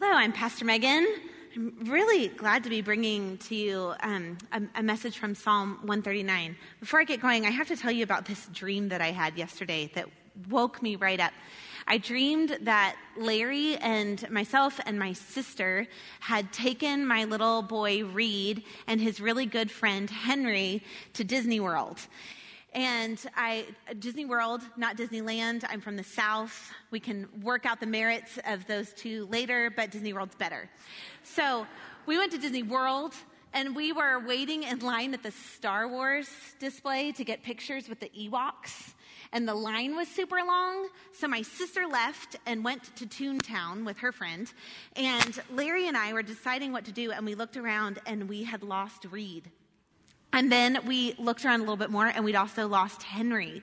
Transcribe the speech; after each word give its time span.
Hello, 0.00 0.12
I'm 0.12 0.30
Pastor 0.32 0.64
Megan. 0.64 1.08
I'm 1.56 1.76
really 1.86 2.28
glad 2.28 2.62
to 2.62 2.70
be 2.70 2.82
bringing 2.82 3.36
to 3.38 3.56
you 3.56 3.94
um, 3.98 4.38
a, 4.52 4.62
a, 4.76 4.82
message 4.82 5.18
from 5.18 5.34
Psalm 5.34 5.70
139. 5.78 6.54
Before 6.78 7.00
I 7.00 7.04
get 7.04 7.20
going, 7.20 7.44
I 7.44 7.50
have 7.50 7.66
to 7.66 7.76
tell 7.76 7.90
you 7.90 8.04
about 8.04 8.24
this 8.24 8.46
dream 8.52 8.90
that 8.90 9.00
I 9.00 9.10
had 9.10 9.36
yesterday 9.36 9.90
that 9.96 10.06
woke 10.48 10.80
me 10.82 10.94
right 10.94 11.18
up. 11.18 11.32
I 11.88 11.98
dreamed 11.98 12.58
that 12.60 12.94
Larry 13.16 13.76
and 13.78 14.30
myself 14.30 14.78
and 14.86 15.00
my 15.00 15.14
sister 15.14 15.88
had 16.20 16.52
taken 16.52 17.04
my 17.04 17.24
little 17.24 17.62
boy 17.62 18.04
Reed 18.04 18.62
and 18.86 19.00
his 19.00 19.20
really 19.20 19.46
good 19.46 19.68
friend 19.68 20.08
Henry 20.08 20.84
to 21.14 21.24
Disney 21.24 21.58
World. 21.58 21.98
And 22.78 23.20
I, 23.36 23.66
Disney 23.98 24.24
World, 24.24 24.62
not 24.76 24.96
Disneyland. 24.96 25.64
I'm 25.68 25.80
from 25.80 25.96
the 25.96 26.04
South. 26.04 26.70
We 26.92 27.00
can 27.00 27.26
work 27.42 27.66
out 27.66 27.80
the 27.80 27.86
merits 27.86 28.38
of 28.46 28.64
those 28.68 28.92
two 28.92 29.26
later, 29.26 29.72
but 29.74 29.90
Disney 29.90 30.12
World's 30.12 30.36
better. 30.36 30.70
So 31.24 31.66
we 32.06 32.18
went 32.18 32.30
to 32.30 32.38
Disney 32.38 32.62
World 32.62 33.16
and 33.52 33.74
we 33.74 33.92
were 33.92 34.20
waiting 34.24 34.62
in 34.62 34.78
line 34.78 35.12
at 35.12 35.24
the 35.24 35.32
Star 35.32 35.88
Wars 35.88 36.30
display 36.60 37.10
to 37.10 37.24
get 37.24 37.42
pictures 37.42 37.88
with 37.88 37.98
the 37.98 38.10
Ewoks. 38.10 38.94
And 39.32 39.48
the 39.48 39.56
line 39.56 39.96
was 39.96 40.06
super 40.06 40.38
long. 40.46 40.86
So 41.10 41.26
my 41.26 41.42
sister 41.42 41.84
left 41.84 42.36
and 42.46 42.62
went 42.62 42.94
to 42.94 43.06
Toontown 43.06 43.84
with 43.84 43.98
her 43.98 44.12
friend. 44.12 44.52
And 44.94 45.36
Larry 45.50 45.88
and 45.88 45.96
I 45.96 46.12
were 46.12 46.22
deciding 46.22 46.70
what 46.70 46.84
to 46.84 46.92
do. 46.92 47.10
And 47.10 47.26
we 47.26 47.34
looked 47.34 47.56
around 47.56 47.98
and 48.06 48.28
we 48.28 48.44
had 48.44 48.62
lost 48.62 49.04
Reed. 49.10 49.50
And 50.32 50.52
then 50.52 50.80
we 50.86 51.14
looked 51.18 51.44
around 51.44 51.60
a 51.60 51.62
little 51.62 51.76
bit 51.76 51.90
more 51.90 52.06
and 52.06 52.22
we'd 52.22 52.36
also 52.36 52.68
lost 52.68 53.02
Henry. 53.02 53.62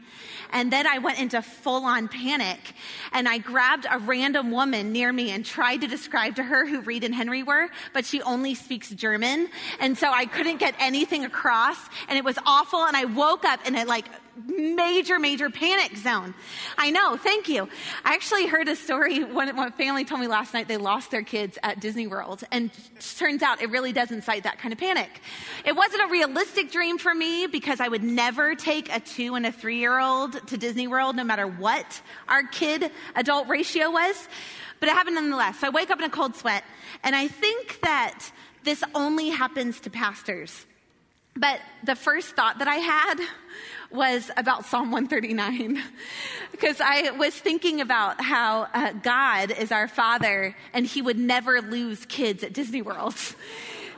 And 0.52 0.74
then 0.74 0.88
I 0.88 0.98
went 0.98 1.20
into 1.20 1.42
full 1.42 1.86
on 1.86 2.08
panic 2.08 2.74
and 3.12 3.30
I 3.30 3.38
grabbed 3.38 3.86
a 3.90 4.00
random 4.00 4.50
woman 4.50 4.92
near 4.92 5.14
me 5.14 5.30
and 5.30 5.46
tried 5.46 5.82
to 5.82 5.88
describe 5.88 6.36
to 6.38 6.44
her 6.44 6.66
who 6.66 6.82
Reed 6.82 7.04
and 7.04 7.14
Henry 7.14 7.44
were, 7.44 7.70
but 7.94 8.04
she 8.04 8.22
only 8.24 8.56
speaks 8.56 8.90
German. 8.90 9.50
And 9.80 9.96
so 9.96 10.12
I 10.12 10.26
couldn't 10.26 10.58
get 10.58 10.74
anything 10.80 11.24
across 11.24 11.78
and 12.10 12.18
it 12.18 12.24
was 12.24 12.40
awful. 12.46 12.84
And 12.84 12.98
I 12.98 13.06
woke 13.06 13.46
up 13.46 13.60
and 13.66 13.76
a 13.76 13.86
like 13.86 14.08
major, 14.36 15.20
major 15.20 15.50
panic 15.50 15.96
zone. 15.98 16.34
I 16.78 16.92
know. 16.92 17.18
Thank 17.18 17.48
you. 17.48 17.70
I 18.04 18.14
actually 18.14 18.48
heard 18.48 18.68
a 18.68 18.76
story. 18.76 19.24
One, 19.24 19.72
family 19.74 20.06
told 20.06 20.22
me 20.22 20.28
last 20.28 20.54
night 20.54 20.68
they 20.68 20.78
lost 20.78 21.12
their 21.12 21.22
kids 21.24 21.58
at 21.64 21.80
Disney 21.80 22.08
World. 22.08 22.44
And 22.52 22.72
turns 23.18 23.42
out 23.42 23.62
it 23.62 23.70
really 23.70 23.94
does 23.94 24.12
incite 24.12 24.44
that 24.44 24.60
kind 24.60 24.74
of 24.74 24.80
panic. 24.80 25.10
It 25.64 25.76
wasn't 25.76 26.04
a 26.04 26.08
realistic 26.08 26.72
dream 26.72 26.98
for 26.98 27.14
me 27.14 27.48
because 27.48 27.80
I 27.80 27.88
would 27.88 28.04
never 28.04 28.56
take 28.56 28.94
a 28.94 29.00
two 29.00 29.36
and 29.36 29.46
a 29.46 29.52
three 29.52 29.80
year 29.80 30.00
old 30.00 30.48
to 30.48 30.58
Disney 30.58 30.88
World 30.88 31.16
no 31.16 31.24
matter 31.24 31.48
what 31.48 32.02
our 32.28 32.44
kid 32.44 32.92
adult 33.16 33.48
ratio 33.48 33.92
was. 33.92 34.28
But 34.80 34.90
it 34.90 34.94
happened 34.94 35.16
nonetheless. 35.16 35.60
So 35.60 35.68
I 35.68 35.70
wake 35.70 35.90
up 35.90 36.00
in 36.00 36.06
a 36.06 36.10
cold 36.10 36.36
sweat 36.36 36.64
and 37.04 37.16
I 37.16 37.28
think 37.28 37.80
that 37.82 38.32
this 38.64 38.84
only 38.94 39.30
happens 39.30 39.80
to 39.82 39.90
pastors. 39.90 40.66
But 41.36 41.60
the 41.84 41.96
first 41.96 42.36
thought 42.36 42.60
that 42.60 42.68
I 42.68 42.76
had 42.76 43.16
was 43.92 44.30
about 44.38 44.66
Psalm 44.66 44.92
139 44.92 45.82
because 46.52 46.82
I 46.84 47.12
was 47.12 47.36
thinking 47.36 47.82
about 47.82 48.22
how 48.22 48.68
uh, 48.74 48.94
God 48.94 49.52
is 49.52 49.72
our 49.72 49.88
father 49.88 50.56
and 50.74 50.86
he 50.86 51.02
would 51.02 51.18
never 51.18 51.62
lose 51.62 52.06
kids 52.06 52.44
at 52.44 52.54
Disney 52.54 52.82
World. 52.82 53.16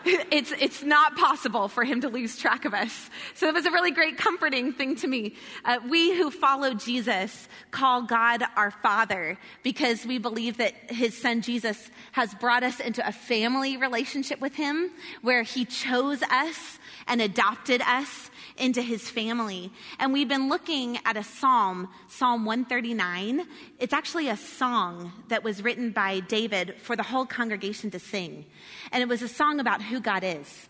It's, 0.29 0.51
it's 0.51 0.83
not 0.83 1.15
possible 1.15 1.67
for 1.67 1.83
him 1.83 2.01
to 2.01 2.09
lose 2.09 2.37
track 2.37 2.65
of 2.65 2.73
us. 2.73 3.09
So 3.33 3.47
it 3.47 3.53
was 3.53 3.65
a 3.65 3.71
really 3.71 3.91
great 3.91 4.17
comforting 4.17 4.71
thing 4.71 4.95
to 4.97 5.07
me. 5.07 5.35
Uh, 5.65 5.79
we 5.89 6.15
who 6.15 6.31
follow 6.31 6.73
Jesus 6.73 7.47
call 7.71 8.03
God 8.03 8.43
our 8.55 8.71
Father 8.71 9.37
because 9.63 10.05
we 10.05 10.17
believe 10.17 10.57
that 10.57 10.73
his 10.91 11.17
son 11.17 11.41
Jesus 11.41 11.89
has 12.11 12.33
brought 12.35 12.63
us 12.63 12.79
into 12.79 13.05
a 13.07 13.11
family 13.11 13.77
relationship 13.77 14.39
with 14.39 14.55
him 14.55 14.91
where 15.21 15.43
he 15.43 15.65
chose 15.65 16.21
us 16.23 16.79
and 17.07 17.21
adopted 17.21 17.81
us 17.81 18.29
into 18.57 18.81
his 18.81 19.09
family. 19.09 19.71
And 19.99 20.13
we've 20.13 20.27
been 20.27 20.49
looking 20.49 20.99
at 21.05 21.17
a 21.17 21.23
psalm, 21.23 21.89
Psalm 22.07 22.45
139. 22.45 23.47
It's 23.79 23.93
actually 23.93 24.29
a 24.29 24.37
song 24.37 25.11
that 25.29 25.43
was 25.43 25.63
written 25.63 25.91
by 25.91 26.19
David 26.21 26.75
for 26.81 26.95
the 26.95 27.03
whole 27.03 27.25
congregation 27.25 27.91
to 27.91 27.99
sing. 27.99 28.45
And 28.91 29.01
it 29.01 29.07
was 29.07 29.21
a 29.21 29.27
song 29.27 29.59
about 29.59 29.81
who 29.81 29.96
God 29.99 30.23
is 30.23 30.69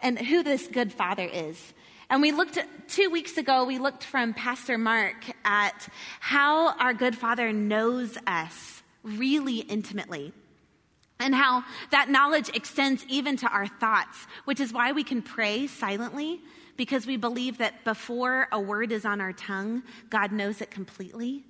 and 0.00 0.18
who 0.18 0.42
this 0.42 0.66
good 0.66 0.92
father 0.92 1.24
is. 1.24 1.72
And 2.10 2.20
we 2.20 2.32
looked 2.32 2.58
at, 2.58 2.88
two 2.88 3.10
weeks 3.10 3.38
ago, 3.38 3.64
we 3.64 3.78
looked 3.78 4.04
from 4.04 4.34
Pastor 4.34 4.76
Mark 4.76 5.24
at 5.44 5.88
how 6.20 6.76
our 6.78 6.92
good 6.92 7.16
father 7.16 7.52
knows 7.52 8.18
us 8.26 8.82
really 9.02 9.58
intimately 9.58 10.32
and 11.18 11.34
how 11.34 11.64
that 11.90 12.10
knowledge 12.10 12.50
extends 12.50 13.04
even 13.08 13.36
to 13.38 13.48
our 13.48 13.66
thoughts, 13.66 14.26
which 14.44 14.60
is 14.60 14.72
why 14.72 14.92
we 14.92 15.04
can 15.04 15.22
pray 15.22 15.66
silently 15.66 16.40
because 16.76 17.06
we 17.06 17.16
believe 17.16 17.58
that 17.58 17.84
before 17.84 18.48
a 18.52 18.60
word 18.60 18.92
is 18.92 19.04
on 19.04 19.20
our 19.20 19.32
tongue, 19.32 19.82
God 20.10 20.32
knows 20.32 20.60
it 20.60 20.70
completely. 20.70 21.44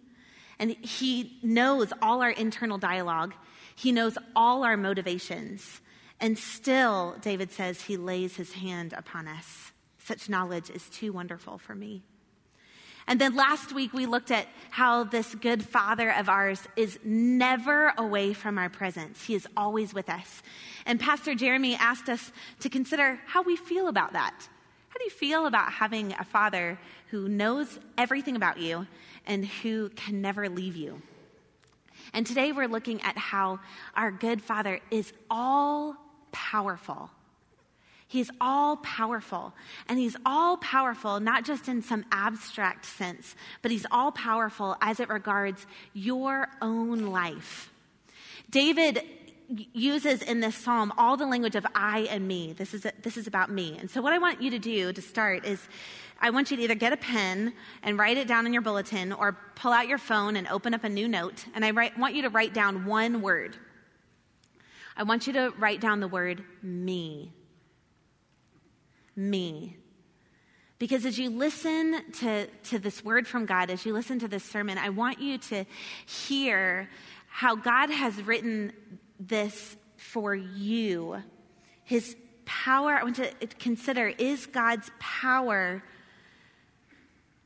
And 0.59 0.71
He 0.71 1.39
knows 1.43 1.93
all 2.03 2.23
our 2.23 2.31
internal 2.31 2.79
dialogue, 2.79 3.35
He 3.75 3.91
knows 3.91 4.19
all 4.37 4.65
our 4.65 4.77
motivations. 4.77 5.81
And 6.25 6.39
still, 6.39 7.17
David 7.21 7.53
says, 7.53 7.83
He 7.83 7.99
lays 7.99 8.37
His 8.37 8.55
hand 8.55 8.95
upon 8.97 9.29
us. 9.29 9.73
Such 9.99 10.31
knowledge 10.31 10.71
is 10.71 10.89
too 10.89 11.13
wonderful 11.13 11.59
for 11.59 11.75
me. 11.75 12.03
And 13.07 13.21
then 13.21 13.37
last 13.37 13.75
week 13.75 13.93
we 13.93 14.07
looked 14.07 14.31
at 14.31 14.47
how 14.71 15.05
this 15.05 15.35
good 15.35 15.63
father 15.63 16.09
of 16.09 16.31
ours 16.31 16.67
is 16.77 16.99
never 17.05 17.93
away 17.99 18.33
from 18.33 18.57
our 18.57 18.71
presence. 18.71 19.23
He 19.23 19.35
is 19.35 19.47
always 19.55 19.93
with 19.93 20.09
us. 20.09 20.43
And 20.87 20.99
Pastor 20.99 21.35
Jeremy 21.35 21.75
asked 21.75 22.09
us 22.09 22.33
to 22.61 22.71
consider 22.71 23.21
how 23.27 23.43
we 23.43 23.55
feel 23.55 23.89
about 23.89 24.15
that. 24.15 24.49
How 24.89 24.97
do 24.97 25.05
you 25.05 25.11
feel 25.11 25.45
about 25.45 25.73
having 25.73 26.15
a 26.15 26.25
father 26.25 26.79
who 27.11 27.29
knows 27.29 27.79
everything 27.99 28.35
about 28.35 28.57
you 28.57 28.87
and 29.27 29.45
who 29.45 29.91
can 29.91 30.23
never 30.23 30.49
leave 30.49 30.75
you? 30.75 31.03
And 32.15 32.27
today 32.27 32.51
we're 32.53 32.67
looking 32.67 33.03
at 33.03 33.19
how 33.19 33.61
our 33.95 34.11
good 34.11 34.41
father 34.41 34.81
is 34.91 35.13
all 35.31 35.99
powerful. 36.35 37.11
He's 38.07 38.31
all 38.41 38.77
powerful. 38.77 39.55
And 39.89 39.99
he's 39.99 40.17
all 40.27 40.57
powerful, 40.59 41.21
not 41.21 41.45
just 41.45 41.69
in 41.69 41.81
some 41.83 42.05
abstract 42.13 42.85
sense, 42.85 43.35
but 43.63 43.71
he's 43.71 43.87
all 43.91 44.13
powerful 44.13 44.77
as 44.81 45.01
it 45.01 45.09
regards 45.09 45.67
your 45.95 46.49
own 46.61 47.07
life. 47.07 47.73
David 48.51 49.03
uses 49.73 50.23
in 50.23 50.41
this 50.41 50.55
psalm 50.55 50.93
all 50.97 51.17
the 51.17 51.27
language 51.27 51.57
of 51.57 51.67
I 51.75 52.01
and 52.11 52.27
me. 52.29 52.53
This 52.53 52.75
is, 52.75 52.87
this 53.03 53.17
is 53.17 53.27
about 53.27 53.51
me. 53.51 53.77
And 53.79 53.91
so, 53.91 54.01
what 54.01 54.13
I 54.13 54.19
want 54.19 54.43
you 54.43 54.51
to 54.51 54.59
do 54.59 54.93
to 54.93 55.03
start 55.03 55.45
is 55.45 55.61
I 56.21 56.31
want 56.31 56.51
you 56.51 56.57
to 56.57 56.63
either 56.63 56.75
get 56.75 56.93
a 56.93 56.97
pen 56.97 57.53
and 57.83 57.99
write 57.99 58.17
it 58.17 58.29
down 58.29 58.47
in 58.47 58.53
your 58.53 58.63
bulletin 58.63 59.13
or 59.13 59.33
pull 59.57 59.73
out 59.73 59.89
your 59.89 59.99
phone 59.99 60.37
and 60.37 60.47
open 60.49 60.73
up 60.73 60.85
a 60.85 60.89
new 60.89 61.09
note. 61.09 61.45
And 61.55 61.65
I 61.65 61.73
write, 61.73 61.99
want 61.99 62.15
you 62.15 62.23
to 62.23 62.31
write 62.31 62.55
down 62.55 62.87
one 62.87 63.21
word. 63.21 63.57
I 64.97 65.03
want 65.03 65.27
you 65.27 65.33
to 65.35 65.53
write 65.59 65.81
down 65.81 66.01
the 66.01 66.09
word 66.09 66.45
me. 66.63 67.33
Me. 69.17 69.77
Because 70.79 71.05
as 71.05 71.19
you 71.19 71.31
listen 71.31 72.13
to, 72.15 72.47
to 72.47 72.79
this 72.79 73.05
word 73.05 73.27
from 73.27 73.47
God, 73.47 73.71
as 73.71 73.87
you 73.87 73.93
listen 73.93 74.19
to 74.21 74.29
this 74.29 74.45
sermon, 74.45 74.77
I 74.77 74.91
want 74.91 75.21
you 75.21 75.39
to 75.39 75.65
hear 76.07 76.89
how 77.29 77.57
God 77.57 77.91
has 77.91 78.21
written 78.23 78.73
this 79.19 79.77
for 79.97 80.35
you. 80.35 81.23
His 81.85 82.17
power, 82.45 82.93
I 82.93 83.03
want 83.03 83.17
to 83.17 83.33
consider 83.59 84.09
is 84.09 84.47
God's 84.47 84.91
power 84.99 85.83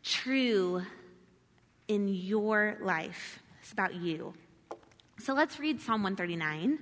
true 0.03 0.83
in 1.87 2.09
your 2.09 2.77
life? 2.81 3.41
It's 3.63 3.73
about 3.73 3.95
you. 3.95 4.35
So 5.19 5.35
let's 5.35 5.59
read 5.59 5.81
Psalm 5.81 6.03
139. 6.03 6.79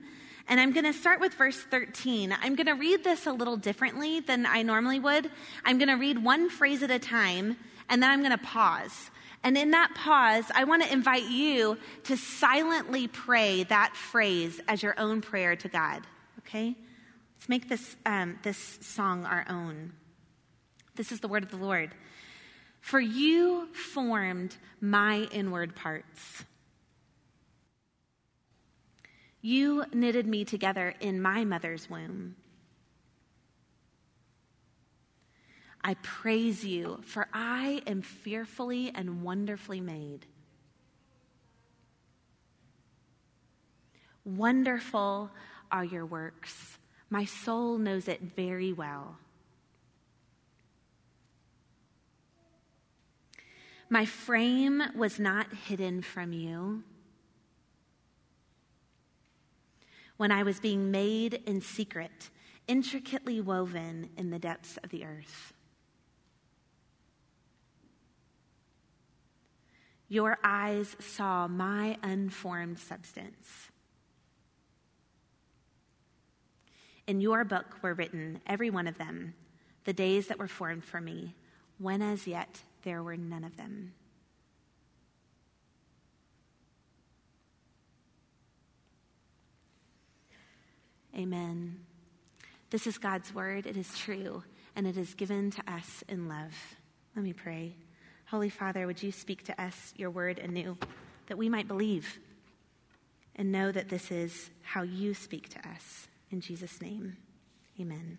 And 0.49 0.61
I'm 0.61 0.73
going 0.73 0.85
to 0.85 0.93
start 0.93 1.20
with 1.20 1.35
verse 1.35 1.59
13. 1.59 2.35
I'm 2.41 2.55
going 2.55 2.67
to 2.67 2.75
read 2.75 3.03
this 3.03 3.26
a 3.26 3.32
little 3.32 3.56
differently 3.56 4.20
than 4.20 4.47
I 4.47 4.62
normally 4.62 5.00
would. 5.00 5.31
I'm 5.65 5.79
going 5.79 5.88
to 5.88 5.94
read 5.94 6.23
one 6.23 6.49
phrase 6.50 6.82
at 6.82 6.91
a 6.91 7.00
time, 7.00 7.56
and 7.88 8.03
then 8.03 8.11
I'm 8.11 8.20
going 8.20 8.31
to 8.31 8.38
pause. 8.38 9.11
And 9.43 9.56
in 9.56 9.73
that 9.73 9.94
pause, 9.94 10.44
I 10.55 10.65
want 10.65 10.85
to 10.85 10.93
invite 10.93 11.25
you 11.25 11.79
to 12.05 12.17
silently 12.17 13.09
pray 13.09 13.65
that 13.65 13.97
phrase 13.97 14.61
as 14.69 14.82
your 14.82 14.99
own 14.99 15.20
prayer 15.20 15.56
to 15.56 15.69
God. 15.69 16.03
Okay? 16.41 16.76
Let's 17.37 17.49
make 17.49 17.69
this, 17.69 17.97
um, 18.06 18.38
this 18.43 18.79
song 18.82 19.25
our 19.25 19.44
own. 19.49 19.93
This 20.94 21.12
is 21.12 21.20
the 21.20 21.29
word 21.29 21.43
of 21.43 21.50
the 21.50 21.56
Lord. 21.56 21.91
For 22.81 23.00
you 23.00 23.69
formed 23.75 24.56
my 24.81 25.29
inward 25.32 25.75
parts. 25.75 26.44
You 29.46 29.84
knitted 29.93 30.26
me 30.26 30.44
together 30.44 30.93
in 30.98 31.22
my 31.22 31.44
mother's 31.44 31.88
womb. 31.88 32.34
I 35.84 35.94
praise 36.02 36.64
you, 36.64 37.00
for 37.04 37.28
I 37.32 37.81
am 37.87 38.02
fearfully 38.02 38.90
and 38.93 39.22
wonderfully 39.22 39.81
made. 39.81 40.26
Wonderful 44.25 45.31
are 45.70 45.84
your 45.84 46.06
works. 46.06 46.78
My 47.08 47.25
soul 47.25 47.78
knows 47.78 48.08
it 48.08 48.22
very 48.22 48.72
well. 48.72 49.16
My 53.88 54.06
frame 54.06 54.82
was 54.96 55.20
not 55.20 55.54
hidden 55.69 56.02
from 56.02 56.32
you. 56.32 56.82
When 60.17 60.33
I 60.33 60.43
was 60.43 60.61
being 60.61 60.91
made 60.91 61.43
in 61.47 61.61
secret, 61.61 62.31
intricately 62.67 63.41
woven 63.41 64.11
in 64.17 64.31
the 64.31 64.39
depths 64.39 64.79
of 64.83 64.91
the 64.91 65.05
earth. 65.05 65.53
Your 70.09 70.39
eyes 70.45 70.97
saw 71.01 71.49
my 71.49 71.99
unformed 72.03 72.79
substance. 72.79 73.71
In 77.07 77.21
your 77.21 77.45
book 77.45 77.83
were 77.83 77.95
written, 77.95 78.41
every 78.47 78.71
one 78.71 78.87
of 78.87 78.99
them, 78.99 79.35
the 79.85 79.93
days 79.93 80.29
that 80.29 80.39
were 80.39 80.49
formed 80.49 80.85
for 80.85 81.01
me, 81.01 81.35
when 81.79 82.03
as 82.03 82.27
yet 82.27 82.63
there 82.83 83.03
were 83.03 83.17
none 83.17 83.45
of 83.45 83.57
them. 83.57 83.93
Amen. 91.17 91.79
This 92.69 92.87
is 92.87 92.99
God's 92.99 93.35
word. 93.35 93.65
It 93.65 93.79
is 93.79 93.99
true, 93.99 94.43
and 94.75 94.87
it 94.87 94.99
is 94.99 95.15
given 95.15 95.51
to 95.53 95.63
us 95.67 96.05
in 96.09 96.29
love. 96.29 96.55
Let 97.15 97.25
me 97.25 97.33
pray. 97.33 97.75
Holy 98.27 98.51
Father, 98.51 98.87
would 98.87 99.03
you 99.03 99.13
speak 99.13 99.45
to 99.45 99.63
us 99.63 99.95
your 99.97 100.11
word 100.11 100.39
anew, 100.39 100.77
that 101.29 101.39
we 101.39 101.49
might 101.49 101.69
believe 101.69 102.19
and 103.35 103.51
know 103.51 103.73
that 103.73 103.89
this 103.89 104.11
is 104.11 104.51
how 104.61 104.83
you 104.83 105.15
speak 105.15 105.49
to 105.51 105.59
us. 105.69 106.09
In 106.31 106.43
Jesus' 106.43 106.83
name, 106.83 107.17
amen. 107.81 108.19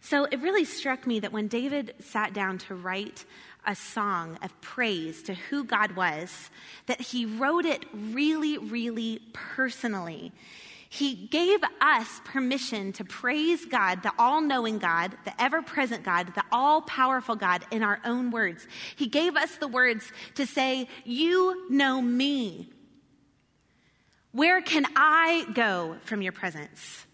So 0.00 0.24
it 0.24 0.40
really 0.40 0.64
struck 0.64 1.06
me 1.06 1.20
that 1.20 1.32
when 1.32 1.46
David 1.46 1.94
sat 2.00 2.34
down 2.34 2.58
to 2.58 2.74
write 2.74 3.24
a 3.64 3.76
song 3.76 4.38
of 4.42 4.60
praise 4.60 5.22
to 5.22 5.34
who 5.34 5.62
God 5.62 5.92
was, 5.94 6.50
that 6.86 7.00
he 7.00 7.24
wrote 7.24 7.64
it 7.64 7.84
really, 7.92 8.58
really 8.58 9.20
personally. 9.32 10.32
He 10.94 11.26
gave 11.26 11.58
us 11.80 12.20
permission 12.24 12.92
to 12.92 13.04
praise 13.04 13.64
God, 13.64 14.04
the 14.04 14.12
all 14.16 14.40
knowing 14.40 14.78
God, 14.78 15.16
the 15.24 15.42
ever 15.42 15.60
present 15.60 16.04
God, 16.04 16.32
the 16.36 16.44
all 16.52 16.82
powerful 16.82 17.34
God, 17.34 17.64
in 17.72 17.82
our 17.82 17.98
own 18.04 18.30
words. 18.30 18.68
He 18.94 19.08
gave 19.08 19.34
us 19.34 19.56
the 19.56 19.66
words 19.66 20.12
to 20.36 20.46
say, 20.46 20.86
You 21.04 21.68
know 21.68 22.00
me. 22.00 22.70
Where 24.30 24.62
can 24.62 24.86
I 24.94 25.44
go 25.52 25.96
from 26.04 26.22
your 26.22 26.30
presence? 26.30 27.04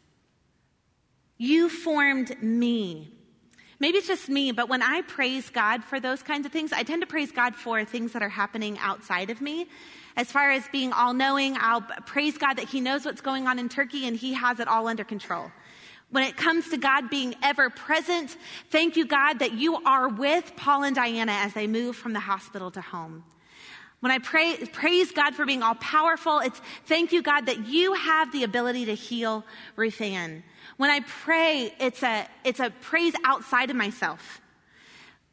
You 1.39 1.71
formed 1.71 2.43
me. 2.43 3.11
Maybe 3.79 3.97
it's 3.97 4.09
just 4.09 4.29
me, 4.29 4.53
but 4.53 4.69
when 4.69 4.83
I 4.83 5.01
praise 5.01 5.49
God 5.49 5.85
for 5.85 5.99
those 5.99 6.23
kinds 6.23 6.45
of 6.45 6.53
things, 6.53 6.75
I 6.75 6.83
tend 6.83 7.01
to 7.01 7.07
praise 7.07 7.33
God 7.33 7.57
for 7.57 7.83
things 7.87 8.13
that 8.13 8.21
are 8.21 8.29
happening 8.29 8.79
outside 8.79 9.31
of 9.31 9.41
me. 9.41 9.69
As 10.17 10.31
far 10.31 10.51
as 10.51 10.67
being 10.69 10.93
all 10.93 11.15
knowing, 11.15 11.57
I'll 11.59 11.83
praise 11.83 12.37
God 12.37 12.55
that 12.55 12.69
He 12.69 12.81
knows 12.81 13.05
what's 13.05 13.21
going 13.21 13.47
on 13.47 13.59
in 13.59 13.69
Turkey 13.69 14.07
and 14.07 14.17
He 14.17 14.33
has 14.35 14.61
it 14.61 14.69
all 14.69 14.89
under 14.89 15.05
control. 15.05 15.51
When 16.11 16.25
it 16.25 16.37
comes 16.37 16.69
to 16.71 16.77
God 16.77 17.09
being 17.09 17.37
ever 17.43 17.71
present, 17.71 18.37
thank 18.71 18.97
you, 18.97 19.07
God, 19.07 19.39
that 19.39 19.53
you 19.53 19.77
are 19.85 20.09
with 20.09 20.57
Paul 20.57 20.83
and 20.83 20.97
Diana 20.97 21.33
as 21.33 21.55
they 21.55 21.69
move 21.69 21.95
from 21.95 22.13
the 22.13 22.21
hospital 22.21 22.71
to 22.73 22.81
home. 22.81 23.25
When 24.01 24.11
I 24.11 24.19
pray, 24.19 24.57
praise 24.73 25.13
God 25.13 25.35
for 25.35 25.45
being 25.45 25.63
all 25.63 25.75
powerful, 25.77 26.41
it's 26.41 26.61
thank 26.87 27.13
you, 27.13 27.23
God, 27.23 27.47
that 27.47 27.67
you 27.67 27.93
have 27.95 28.33
the 28.33 28.45
ability 28.45 28.87
to 28.87 28.95
heal 28.95 29.45
Ruth 29.77 30.01
Ann. 30.01 30.43
When 30.79 30.91
I 30.91 31.01
pray, 31.01 31.75
it's 31.79 32.03
a, 32.03 32.27
it's 32.43 32.61
a 32.61 32.71
praise 32.81 33.13
outside 33.25 33.71
of 33.71 33.77
myself. 33.77 34.41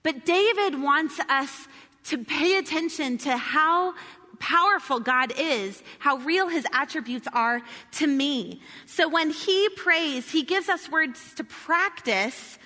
But 0.04 0.26
David 0.26 0.82
wants 0.82 1.20
us 1.30 1.68
to 2.06 2.24
pay 2.24 2.58
attention 2.58 3.18
to 3.20 3.36
how 3.36 3.94
powerful 4.40 5.00
God 5.00 5.34
is, 5.38 5.82
how 6.00 6.18
real 6.18 6.48
his 6.48 6.66
attributes 6.74 7.28
are 7.34 7.62
to 7.94 8.08
me. 8.08 8.62
So 8.86 9.08
when 9.08 9.30
he 9.30 9.70
prays, 9.70 10.30
he 10.30 10.44
gives 10.44 10.70
us 10.70 10.90
words 10.90 11.34
to 11.36 11.44
practice, 11.44 12.58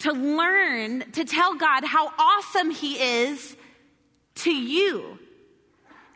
to 0.00 0.12
learn, 0.12 1.10
to 1.12 1.24
tell 1.24 1.54
God 1.54 1.84
how 1.84 2.12
awesome 2.18 2.70
he 2.70 2.94
is 2.94 3.56
to 4.36 4.50
you 4.50 5.18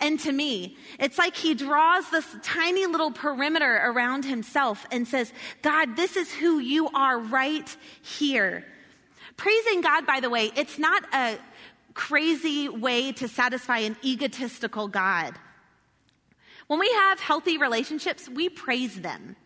and 0.01 0.19
to 0.21 0.33
me. 0.33 0.77
It's 0.99 1.19
like 1.19 1.37
he 1.37 1.55
draws 1.55 2.09
this 2.11 2.27
tiny 2.43 2.87
little 2.87 3.11
perimeter 3.11 3.81
around 3.85 4.25
himself 4.25 4.87
and 4.93 5.07
says, 5.07 5.33
God, 5.63 5.97
this 5.97 6.17
is 6.17 6.33
who 6.33 6.59
you 6.59 6.89
are 6.89 7.19
right 7.19 7.77
here. 8.03 8.65
Praising 9.37 9.81
God, 9.81 10.07
by 10.07 10.21
the 10.21 10.31
way, 10.31 10.51
it's 10.57 10.79
not 10.79 11.03
a 11.13 11.39
crazy 11.95 12.69
way 12.69 13.13
to 13.13 13.29
satisfy 13.29 13.79
an 13.79 13.97
egotistical 14.05 14.89
God. 14.89 15.35
When 16.67 16.79
we 16.79 16.91
have 16.91 17.19
healthy 17.19 17.59
relationships, 17.59 18.29
we 18.29 18.49
praise 18.49 19.01
them. 19.01 19.37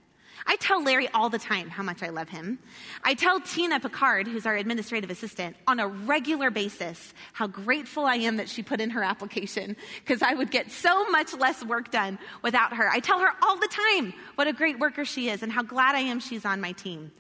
I 0.47 0.57
tell 0.57 0.83
Larry 0.83 1.09
all 1.09 1.29
the 1.29 1.39
time 1.39 1.71
how 1.71 1.83
much 1.83 2.03
I 2.03 2.09
love 2.09 2.29
him. 2.29 2.59
I 3.05 3.15
tell 3.15 3.41
Tina 3.41 3.79
Picard, 3.79 4.27
who's 4.27 4.47
our 4.47 4.57
administrative 4.57 5.11
assistant, 5.11 5.57
on 5.67 5.79
a 5.79 5.87
regular 5.87 6.51
basis 6.51 7.15
how 7.33 7.47
grateful 7.47 8.07
I 8.07 8.17
am 8.17 8.37
that 8.37 8.49
she 8.49 8.63
put 8.63 8.81
in 8.81 8.91
her 8.91 9.03
application 9.03 9.77
because 10.05 10.23
I 10.23 10.35
would 10.35 10.51
get 10.51 10.71
so 10.71 11.09
much 11.11 11.33
less 11.35 11.65
work 11.65 11.91
done 11.91 12.19
without 12.43 12.75
her. 12.75 12.89
I 12.89 12.99
tell 13.01 13.21
her 13.21 13.31
all 13.43 13.57
the 13.57 13.69
time 13.69 14.15
what 14.35 14.49
a 14.49 14.53
great 14.53 14.79
worker 14.79 15.05
she 15.05 15.29
is 15.29 15.43
and 15.43 15.53
how 15.53 15.63
glad 15.63 15.95
I 15.95 16.01
am 16.01 16.19
she's 16.19 16.45
on 16.45 16.61
my 16.61 16.73
team. 16.73 17.13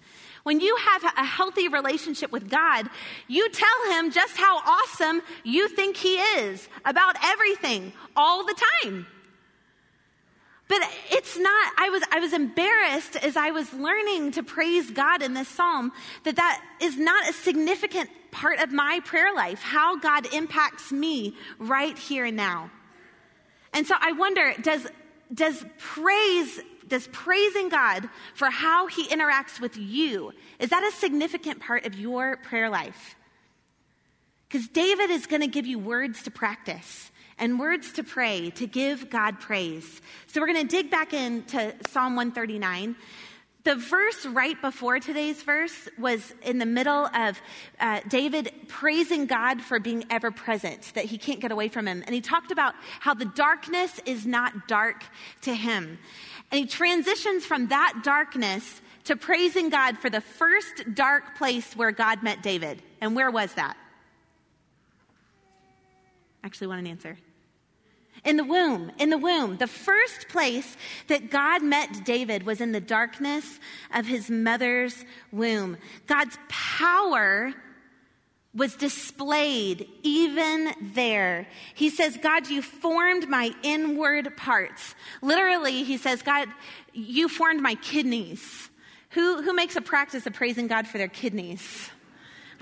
When 0.43 0.61
you 0.61 0.77
have 0.77 1.05
a 1.17 1.25
healthy 1.25 1.69
relationship 1.69 2.33
with 2.33 2.50
God, 2.50 2.89
you 3.29 3.49
tell 3.50 3.93
him 3.93 4.11
just 4.11 4.37
how 4.37 4.59
awesome 4.59 5.23
you 5.44 5.69
think 5.69 5.97
he 5.97 6.17
is 6.17 6.69
about 6.85 7.17
everything 7.23 7.93
all 8.17 8.44
the 8.44 8.61
time. 8.85 9.06
But 10.69 10.81
it's 11.11 11.39
not, 11.39 11.73
I 11.77 11.91
was, 11.91 12.03
I 12.11 12.21
was 12.21 12.33
embarrassed 12.33 13.17
as 13.17 13.37
I 13.37 13.50
was 13.50 13.73
learning 13.75 14.33
to 14.33 14.43
praise 14.43 14.91
God 14.91 15.23
in 15.23 15.35
this 15.35 15.49
psalm 15.49 15.93
that 16.25 16.37
that 16.37 16.65
is 16.81 16.99
not 16.99 17.29
a 17.29 17.33
significant 17.33 18.09
part 18.31 18.59
of 18.59 18.73
my 18.73 19.00
prayer 19.05 19.35
life, 19.35 19.61
how 19.61 19.97
God 19.97 20.33
impacts 20.33 20.91
me 20.91 21.37
right 21.59 21.97
here 21.97 22.25
and 22.25 22.37
now. 22.37 22.71
And 23.75 23.87
so 23.87 23.94
I 24.00 24.12
wonder, 24.12 24.55
does, 24.62 24.87
does 25.33 25.62
praise 25.79 26.61
does 26.93 27.06
praising 27.06 27.71
God 27.71 28.06
for 28.34 28.51
how 28.51 28.87
he 28.87 29.06
interacts 29.06 29.58
with 29.58 29.79
you, 29.79 30.34
is 30.58 30.69
that 30.69 30.84
a 30.84 30.94
significant 30.94 31.58
part 31.58 31.87
of 31.87 31.94
your 31.94 32.37
prayer 32.37 32.69
life? 32.69 33.17
Because 34.46 34.69
David 34.69 35.08
is 35.08 35.25
going 35.25 35.41
to 35.41 35.46
give 35.46 35.65
you 35.65 35.79
words 35.79 36.22
to 36.25 36.31
practice 36.31 37.11
and 37.39 37.58
words 37.58 37.94
to 37.94 38.05
pray 38.05 38.51
to 38.56 38.67
give 38.67 39.08
God 39.08 39.41
praise. 39.41 40.03
So 40.27 40.39
we're 40.39 40.49
going 40.49 40.69
to 40.69 40.77
dig 40.77 40.91
back 40.91 41.15
into 41.15 41.75
Psalm 41.89 42.15
139. 42.15 42.94
The 43.65 43.77
verse 43.77 44.27
right 44.27 44.61
before 44.61 44.99
today's 44.99 45.41
verse 45.43 45.89
was 45.96 46.34
in 46.43 46.58
the 46.58 46.67
middle 46.67 47.06
of 47.06 47.41
uh, 47.81 48.01
David 48.08 48.53
praising 48.69 49.27
God 49.27 49.63
for 49.63 49.79
being 49.79 50.05
ever 50.11 50.31
present, 50.31 50.93
that 50.94 51.05
he 51.05 51.17
can't 51.17 51.41
get 51.41 51.53
away 51.53 51.69
from 51.69 51.87
him. 51.87 52.03
And 52.05 52.15
he 52.15 52.20
talked 52.20 52.51
about 52.51 52.75
how 53.01 53.15
the 53.15 53.25
darkness 53.25 54.01
is 54.05 54.27
not 54.27 54.67
dark 54.67 55.05
to 55.43 55.55
him. 55.55 55.99
And 56.53 56.61
he 56.61 56.67
transitions 56.67 57.47
from 57.47 57.69
that 57.69 58.03
darkness 58.05 58.82
to 59.05 59.17
praising 59.17 59.71
God 59.71 59.99
for 59.99 60.11
the 60.11 60.21
first 60.21 60.94
dark 60.94 61.37
place 61.37 61.75
where 61.75 61.91
God 61.91 62.23
met 62.23 62.43
David. 62.43 62.82
And 63.01 63.17
where 63.17 63.31
was 63.31 63.55
that? 63.55 63.77
Actually, 66.44 66.67
want 66.67 66.81
an 66.81 66.87
answer. 66.87 67.17
In 68.25 68.37
the 68.37 68.44
womb, 68.44 68.93
in 68.99 69.09
the 69.09 69.19
womb. 69.19 69.56
The 69.56 69.67
first 69.67 70.29
place 70.29 70.77
that 71.09 71.31
God 71.31 71.63
met 71.63 72.05
David 72.05 72.44
was 72.44 72.61
in 72.61 72.73
the 72.73 72.81
darkness 72.81 73.59
of 73.94 74.06
his 74.06 74.31
mother's 74.31 75.05
womb. 75.32 75.79
God's 76.06 76.39
power 76.49 77.55
was 78.55 78.75
displayed 78.75 79.89
even 80.03 80.75
there. 80.94 81.47
He 81.75 81.89
says, 81.89 82.19
God, 82.23 82.49
you 82.49 82.61
formed 82.61 83.29
my 83.29 83.53
inward 83.63 84.37
parts. 84.37 84.94
Literally, 85.23 85.85
he 85.85 85.97
says, 85.97 86.21
God, 86.23 86.49
you 86.93 87.29
formed 87.29 87.63
my 87.63 87.75
kidneys. 87.77 88.69
Who, 89.11 89.43
who 89.43 89.55
makes 89.55 89.77
a 89.77 89.81
practice 89.81 90.27
of 90.27 90.35
praising 90.35 90.67
God 90.67 90.87
for 90.87 90.99
their 90.99 91.09
kidneys? 91.09 91.91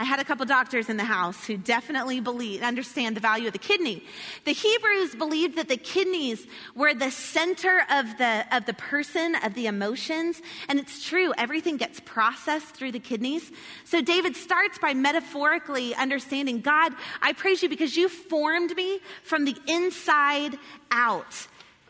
I 0.00 0.04
had 0.04 0.18
a 0.18 0.24
couple 0.24 0.46
doctors 0.46 0.88
in 0.88 0.96
the 0.96 1.04
house 1.04 1.46
who 1.46 1.58
definitely 1.58 2.20
believe, 2.20 2.62
understand 2.62 3.14
the 3.14 3.20
value 3.20 3.48
of 3.48 3.52
the 3.52 3.58
kidney. 3.58 4.02
The 4.46 4.52
Hebrews 4.52 5.14
believed 5.14 5.58
that 5.58 5.68
the 5.68 5.76
kidneys 5.76 6.46
were 6.74 6.94
the 6.94 7.10
center 7.10 7.82
of 7.90 8.16
the, 8.16 8.46
of 8.50 8.64
the 8.64 8.72
person, 8.72 9.34
of 9.44 9.52
the 9.52 9.66
emotions. 9.66 10.40
And 10.70 10.80
it's 10.80 11.04
true, 11.04 11.34
everything 11.36 11.76
gets 11.76 12.00
processed 12.00 12.68
through 12.68 12.92
the 12.92 12.98
kidneys. 12.98 13.52
So 13.84 14.00
David 14.00 14.36
starts 14.36 14.78
by 14.78 14.94
metaphorically 14.94 15.94
understanding 15.94 16.62
God, 16.62 16.94
I 17.20 17.34
praise 17.34 17.62
you 17.62 17.68
because 17.68 17.94
you 17.94 18.08
formed 18.08 18.74
me 18.74 19.00
from 19.22 19.44
the 19.44 19.56
inside 19.66 20.56
out. 20.90 21.46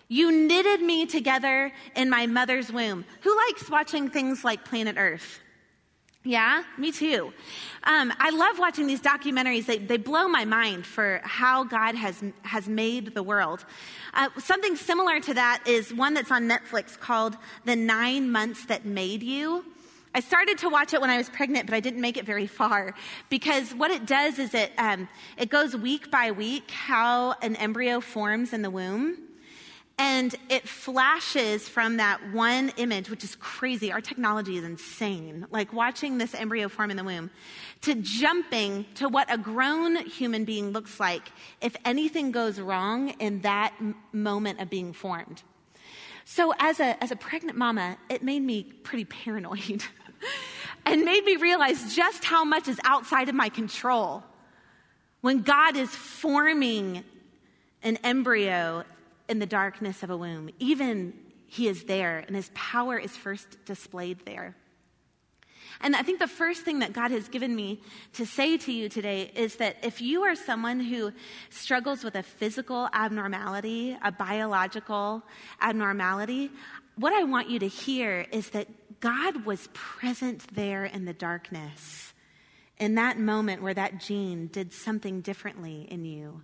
You 0.08 0.32
knitted 0.32 0.82
me 0.82 1.06
together 1.06 1.72
in 1.94 2.10
my 2.10 2.26
mother's 2.26 2.72
womb. 2.72 3.04
Who 3.20 3.36
likes 3.36 3.70
watching 3.70 4.10
things 4.10 4.42
like 4.42 4.64
Planet 4.64 4.96
Earth? 4.98 5.38
Yeah, 6.22 6.64
me 6.76 6.92
too. 6.92 7.32
Um, 7.84 8.12
I 8.18 8.28
love 8.28 8.58
watching 8.58 8.86
these 8.86 9.00
documentaries. 9.00 9.64
They, 9.64 9.78
they 9.78 9.96
blow 9.96 10.28
my 10.28 10.44
mind 10.44 10.84
for 10.84 11.22
how 11.24 11.64
God 11.64 11.94
has, 11.94 12.22
has 12.42 12.68
made 12.68 13.14
the 13.14 13.22
world. 13.22 13.64
Uh, 14.12 14.28
something 14.38 14.76
similar 14.76 15.18
to 15.20 15.32
that 15.32 15.62
is 15.66 15.94
one 15.94 16.12
that's 16.12 16.30
on 16.30 16.46
Netflix 16.46 16.98
called 16.98 17.38
The 17.64 17.74
Nine 17.74 18.30
Months 18.30 18.66
That 18.66 18.84
Made 18.84 19.22
You. 19.22 19.64
I 20.14 20.20
started 20.20 20.58
to 20.58 20.68
watch 20.68 20.92
it 20.92 21.00
when 21.00 21.08
I 21.08 21.16
was 21.16 21.30
pregnant, 21.30 21.66
but 21.66 21.74
I 21.74 21.80
didn't 21.80 22.02
make 22.02 22.18
it 22.18 22.26
very 22.26 22.46
far 22.46 22.94
because 23.30 23.72
what 23.72 23.90
it 23.90 24.04
does 24.04 24.38
is 24.38 24.52
it, 24.52 24.72
um, 24.76 25.08
it 25.38 25.48
goes 25.48 25.74
week 25.74 26.10
by 26.10 26.32
week 26.32 26.70
how 26.70 27.32
an 27.40 27.56
embryo 27.56 28.00
forms 28.00 28.52
in 28.52 28.60
the 28.60 28.70
womb. 28.70 29.29
And 30.00 30.34
it 30.48 30.66
flashes 30.66 31.68
from 31.68 31.98
that 31.98 32.32
one 32.32 32.72
image, 32.78 33.10
which 33.10 33.22
is 33.22 33.36
crazy. 33.36 33.92
Our 33.92 34.00
technology 34.00 34.56
is 34.56 34.64
insane. 34.64 35.46
Like 35.50 35.74
watching 35.74 36.16
this 36.16 36.34
embryo 36.34 36.70
form 36.70 36.90
in 36.90 36.96
the 36.96 37.04
womb, 37.04 37.28
to 37.82 37.94
jumping 37.96 38.86
to 38.94 39.10
what 39.10 39.30
a 39.30 39.36
grown 39.36 39.96
human 39.96 40.46
being 40.46 40.70
looks 40.70 40.98
like 40.98 41.30
if 41.60 41.76
anything 41.84 42.30
goes 42.30 42.58
wrong 42.58 43.10
in 43.18 43.42
that 43.42 43.74
m- 43.78 43.94
moment 44.10 44.58
of 44.58 44.70
being 44.70 44.94
formed. 44.94 45.42
So, 46.24 46.54
as 46.58 46.80
a, 46.80 47.02
as 47.04 47.10
a 47.10 47.16
pregnant 47.16 47.58
mama, 47.58 47.98
it 48.08 48.22
made 48.22 48.40
me 48.40 48.62
pretty 48.62 49.04
paranoid 49.04 49.84
and 50.86 51.04
made 51.04 51.24
me 51.26 51.36
realize 51.36 51.94
just 51.94 52.24
how 52.24 52.42
much 52.42 52.68
is 52.68 52.80
outside 52.84 53.28
of 53.28 53.34
my 53.34 53.50
control. 53.50 54.24
When 55.20 55.42
God 55.42 55.76
is 55.76 55.90
forming 55.90 57.04
an 57.82 57.98
embryo 57.98 58.84
in 59.30 59.38
the 59.38 59.46
darkness 59.46 60.02
of 60.02 60.10
a 60.10 60.16
womb. 60.16 60.50
Even 60.58 61.14
he 61.46 61.68
is 61.68 61.84
there, 61.84 62.18
and 62.18 62.36
his 62.36 62.50
power 62.52 62.98
is 62.98 63.16
first 63.16 63.64
displayed 63.64 64.26
there. 64.26 64.56
And 65.80 65.96
I 65.96 66.02
think 66.02 66.18
the 66.18 66.28
first 66.28 66.62
thing 66.62 66.80
that 66.80 66.92
God 66.92 67.10
has 67.10 67.28
given 67.28 67.54
me 67.54 67.80
to 68.14 68.26
say 68.26 68.58
to 68.58 68.72
you 68.72 68.88
today 68.88 69.30
is 69.34 69.56
that 69.56 69.76
if 69.82 70.02
you 70.02 70.24
are 70.24 70.34
someone 70.34 70.80
who 70.80 71.12
struggles 71.48 72.04
with 72.04 72.16
a 72.16 72.22
physical 72.22 72.88
abnormality, 72.92 73.96
a 74.02 74.12
biological 74.12 75.22
abnormality, 75.60 76.50
what 76.96 77.14
I 77.14 77.24
want 77.24 77.48
you 77.48 77.60
to 77.60 77.68
hear 77.68 78.26
is 78.30 78.50
that 78.50 78.68
God 79.00 79.46
was 79.46 79.68
present 79.72 80.54
there 80.54 80.84
in 80.84 81.06
the 81.06 81.14
darkness, 81.14 82.12
in 82.78 82.96
that 82.96 83.18
moment 83.18 83.62
where 83.62 83.74
that 83.74 84.00
gene 84.00 84.48
did 84.48 84.72
something 84.72 85.22
differently 85.22 85.86
in 85.90 86.04
you. 86.04 86.42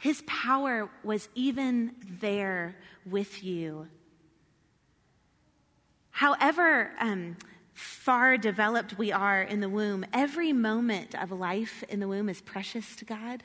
His 0.00 0.22
power 0.26 0.88
was 1.04 1.28
even 1.34 1.92
there 2.20 2.74
with 3.04 3.44
you. 3.44 3.86
However 6.10 6.90
um, 6.98 7.36
far 7.74 8.38
developed 8.38 8.96
we 8.96 9.12
are 9.12 9.42
in 9.42 9.60
the 9.60 9.68
womb, 9.68 10.06
every 10.14 10.54
moment 10.54 11.14
of 11.14 11.30
life 11.30 11.84
in 11.90 12.00
the 12.00 12.08
womb 12.08 12.30
is 12.30 12.40
precious 12.40 12.96
to 12.96 13.04
God. 13.04 13.42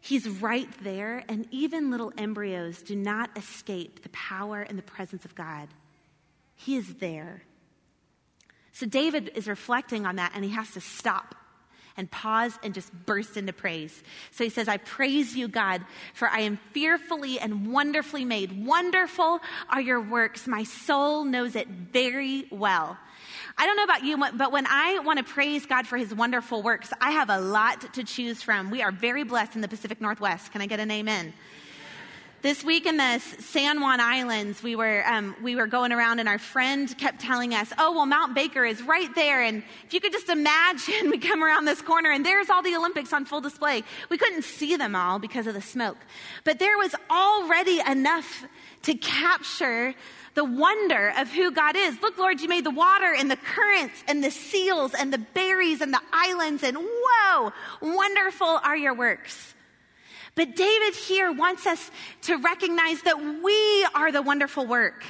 He's 0.00 0.28
right 0.28 0.68
there, 0.82 1.22
and 1.28 1.46
even 1.52 1.92
little 1.92 2.12
embryos 2.18 2.82
do 2.82 2.96
not 2.96 3.30
escape 3.38 4.02
the 4.02 4.08
power 4.08 4.62
and 4.62 4.76
the 4.76 4.82
presence 4.82 5.24
of 5.24 5.36
God. 5.36 5.68
He 6.56 6.74
is 6.74 6.94
there. 6.94 7.44
So 8.72 8.84
David 8.84 9.30
is 9.36 9.46
reflecting 9.46 10.06
on 10.06 10.16
that, 10.16 10.32
and 10.34 10.44
he 10.44 10.50
has 10.50 10.72
to 10.72 10.80
stop 10.80 11.36
and 11.96 12.10
pause 12.10 12.58
and 12.62 12.74
just 12.74 12.92
burst 13.06 13.36
into 13.36 13.52
praise. 13.52 14.02
So 14.30 14.44
he 14.44 14.50
says, 14.50 14.68
I 14.68 14.78
praise 14.78 15.36
you, 15.36 15.48
God, 15.48 15.82
for 16.12 16.28
I 16.28 16.40
am 16.40 16.58
fearfully 16.72 17.38
and 17.38 17.72
wonderfully 17.72 18.24
made. 18.24 18.66
Wonderful 18.66 19.40
are 19.70 19.80
your 19.80 20.00
works. 20.00 20.46
My 20.46 20.64
soul 20.64 21.24
knows 21.24 21.56
it 21.56 21.68
very 21.68 22.46
well. 22.50 22.96
I 23.56 23.66
don't 23.66 23.76
know 23.76 23.84
about 23.84 24.04
you, 24.04 24.16
but 24.16 24.50
when 24.50 24.66
I 24.66 24.98
want 25.00 25.18
to 25.18 25.24
praise 25.24 25.64
God 25.66 25.86
for 25.86 25.96
his 25.96 26.12
wonderful 26.12 26.62
works, 26.62 26.90
I 27.00 27.12
have 27.12 27.30
a 27.30 27.38
lot 27.38 27.94
to 27.94 28.02
choose 28.02 28.42
from. 28.42 28.70
We 28.70 28.82
are 28.82 28.90
very 28.90 29.22
blessed 29.22 29.54
in 29.54 29.60
the 29.60 29.68
Pacific 29.68 30.00
Northwest. 30.00 30.50
Can 30.50 30.60
I 30.60 30.66
get 30.66 30.80
an 30.80 30.90
amen? 30.90 31.32
This 32.44 32.62
week 32.62 32.84
in 32.84 32.98
the 32.98 33.20
San 33.20 33.80
Juan 33.80 34.00
Islands, 34.00 34.62
we 34.62 34.76
were, 34.76 35.02
um, 35.08 35.34
we 35.42 35.56
were 35.56 35.66
going 35.66 35.92
around 35.92 36.18
and 36.18 36.28
our 36.28 36.36
friend 36.36 36.94
kept 36.98 37.22
telling 37.22 37.54
us, 37.54 37.72
oh, 37.78 37.92
well, 37.92 38.04
Mount 38.04 38.34
Baker 38.34 38.66
is 38.66 38.82
right 38.82 39.08
there. 39.14 39.40
And 39.40 39.62
if 39.86 39.94
you 39.94 40.00
could 40.00 40.12
just 40.12 40.28
imagine, 40.28 41.08
we 41.10 41.16
come 41.16 41.42
around 41.42 41.64
this 41.64 41.80
corner 41.80 42.10
and 42.10 42.22
there's 42.22 42.50
all 42.50 42.62
the 42.62 42.76
Olympics 42.76 43.14
on 43.14 43.24
full 43.24 43.40
display. 43.40 43.82
We 44.10 44.18
couldn't 44.18 44.44
see 44.44 44.76
them 44.76 44.94
all 44.94 45.18
because 45.18 45.46
of 45.46 45.54
the 45.54 45.62
smoke. 45.62 45.96
But 46.44 46.58
there 46.58 46.76
was 46.76 46.94
already 47.10 47.80
enough 47.80 48.44
to 48.82 48.94
capture 48.94 49.94
the 50.34 50.44
wonder 50.44 51.14
of 51.16 51.30
who 51.30 51.50
God 51.50 51.76
is. 51.76 51.98
Look, 52.02 52.18
Lord, 52.18 52.42
you 52.42 52.48
made 52.50 52.64
the 52.64 52.70
water 52.70 53.14
and 53.18 53.30
the 53.30 53.38
currents 53.38 54.04
and 54.06 54.22
the 54.22 54.30
seals 54.30 54.92
and 54.92 55.10
the 55.10 55.24
berries 55.32 55.80
and 55.80 55.94
the 55.94 56.02
islands, 56.12 56.62
and 56.62 56.76
whoa, 56.76 57.54
wonderful 57.80 58.60
are 58.62 58.76
your 58.76 58.92
works. 58.92 59.54
But 60.34 60.56
David 60.56 60.94
here 60.94 61.32
wants 61.32 61.66
us 61.66 61.90
to 62.22 62.36
recognize 62.36 63.02
that 63.02 63.20
we 63.42 63.86
are 63.94 64.10
the 64.10 64.22
wonderful 64.22 64.66
work. 64.66 65.04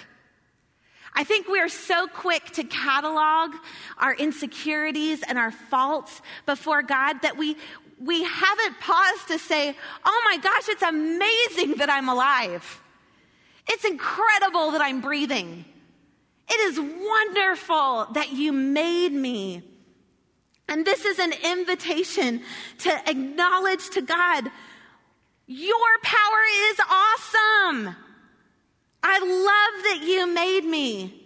I 1.15 1.25
think 1.25 1.47
we 1.49 1.61
are 1.61 1.69
so 1.69 2.09
quick 2.09 2.45
to 2.53 2.65
catalog 2.65 3.53
our 3.99 4.15
insecurities 4.15 5.23
and 5.23 5.39
our 5.39 5.53
faults 5.53 6.21
before 6.45 6.83
God 6.83 7.23
that 7.23 7.37
we, 7.37 7.57
we 8.01 8.25
haven't 8.25 8.81
paused 8.81 9.29
to 9.29 9.39
say, 9.39 9.77
oh 10.05 10.23
my 10.25 10.37
gosh, 10.39 10.69
it's 10.69 10.83
amazing 10.83 11.77
that 11.79 11.89
I'm 11.89 12.09
alive. 12.09 12.83
It's 13.69 13.85
incredible 13.85 14.73
that 14.73 14.81
I'm 14.83 15.01
breathing. 15.01 15.65
It 16.49 16.61
is 16.61 16.79
wonderful 16.79 18.07
that 18.13 18.33
you 18.33 18.53
made 18.53 19.13
me. 19.13 19.63
And 20.69 20.85
this 20.85 21.05
is 21.05 21.19
an 21.19 21.33
invitation 21.45 22.43
to 22.81 23.09
acknowledge 23.09 23.91
to 23.91 24.03
God 24.03 24.51
your 25.47 25.99
power 26.03 26.43
is 26.71 26.81
awesome. 26.81 27.97
I 29.03 29.19
love 29.19 29.85
that 29.85 30.07
you 30.07 30.27
made 30.27 30.65
me. 30.65 31.21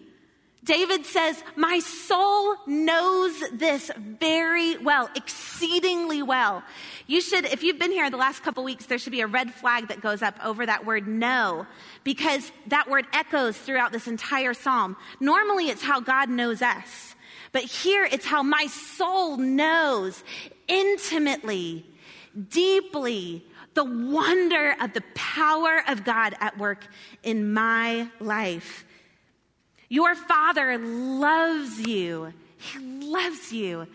David 0.68 1.06
says, 1.06 1.42
My 1.56 1.78
soul 1.78 2.56
knows 2.66 3.42
this 3.52 3.90
very 3.96 4.76
well, 4.76 5.08
exceedingly 5.14 6.22
well. 6.22 6.62
You 7.06 7.22
should, 7.22 7.46
if 7.46 7.62
you've 7.62 7.78
been 7.78 7.90
here 7.90 8.10
the 8.10 8.18
last 8.18 8.42
couple 8.42 8.64
weeks, 8.64 8.84
there 8.84 8.98
should 8.98 9.12
be 9.12 9.22
a 9.22 9.26
red 9.26 9.54
flag 9.54 9.88
that 9.88 10.02
goes 10.02 10.20
up 10.20 10.34
over 10.44 10.66
that 10.66 10.84
word 10.84 11.08
know, 11.08 11.66
because 12.04 12.52
that 12.66 12.90
word 12.90 13.06
echoes 13.14 13.56
throughout 13.56 13.92
this 13.92 14.08
entire 14.08 14.52
psalm. 14.52 14.96
Normally, 15.20 15.70
it's 15.70 15.82
how 15.82 16.00
God 16.00 16.28
knows 16.28 16.60
us, 16.60 17.14
but 17.52 17.62
here 17.62 18.04
it's 18.04 18.26
how 18.26 18.42
my 18.42 18.66
soul 18.66 19.38
knows 19.38 20.22
intimately, 20.66 21.86
deeply, 22.50 23.42
the 23.78 23.84
wonder 23.84 24.74
of 24.80 24.92
the 24.92 25.04
power 25.14 25.84
of 25.86 26.02
God 26.02 26.34
at 26.40 26.58
work 26.58 26.84
in 27.22 27.52
my 27.52 28.08
life. 28.18 28.84
Your 29.88 30.16
Father 30.16 30.76
loves 30.78 31.86
you. 31.86 32.32
He 32.56 32.80
loves 32.80 33.52
you. 33.52 33.86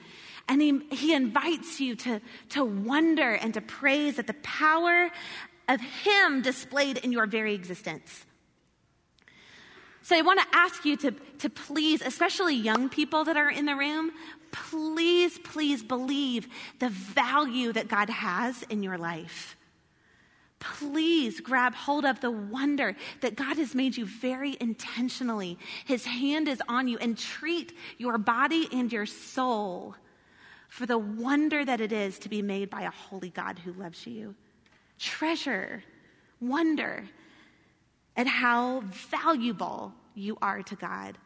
And 0.47 0.61
he, 0.61 0.79
he 0.89 1.13
invites 1.13 1.81
you 1.81 1.97
to, 1.97 2.21
to 2.51 2.63
wonder 2.63 3.33
and 3.33 3.53
to 3.55 3.59
praise 3.59 4.17
at 4.19 4.27
the 4.27 4.35
power 4.35 5.09
of 5.67 5.81
Him 5.81 6.41
displayed 6.41 6.99
in 6.99 7.11
your 7.11 7.25
very 7.25 7.53
existence. 7.53 8.25
So 10.01 10.15
I 10.15 10.21
want 10.21 10.39
to 10.39 10.47
ask 10.53 10.85
you 10.85 10.95
to, 10.95 11.11
to 11.39 11.49
please, 11.49 12.01
especially 12.01 12.55
young 12.55 12.87
people 12.87 13.25
that 13.25 13.35
are 13.35 13.51
in 13.51 13.65
the 13.65 13.75
room, 13.75 14.11
please, 14.53 15.39
please 15.39 15.83
believe 15.83 16.47
the 16.79 16.87
value 16.87 17.73
that 17.73 17.89
God 17.89 18.09
has 18.09 18.63
in 18.69 18.81
your 18.81 18.97
life 18.97 19.57
please 20.63 21.41
grab 21.41 21.75
hold 21.75 22.05
of 22.05 22.21
the 22.21 22.31
wonder 22.31 22.95
that 23.21 23.35
God 23.35 23.57
has 23.57 23.75
made 23.75 23.97
you 23.97 24.05
very 24.05 24.57
intentionally. 24.59 25.59
His 25.85 26.05
hand 26.05 26.47
is 26.47 26.61
on 26.67 26.87
you 26.87 26.97
and 26.99 27.17
treat 27.17 27.77
your 27.97 28.17
body 28.17 28.69
and 28.71 28.91
your 28.91 29.05
soul 29.05 29.95
for 30.69 30.85
the 30.85 30.97
wonder 30.97 31.63
that 31.63 31.81
it 31.81 31.91
is 31.91 32.17
to 32.19 32.29
be 32.29 32.41
made 32.41 32.69
by 32.69 32.81
a 32.83 32.89
holy 32.89 33.29
God 33.29 33.59
who 33.59 33.73
loves 33.73 34.07
you. 34.07 34.35
Treasure, 34.97 35.83
wonder 36.39 37.03
at 38.15 38.25
how 38.25 38.81
valuable 39.11 39.93
you 40.15 40.37
are 40.41 40.63
to 40.63 40.75
God. 40.75 41.17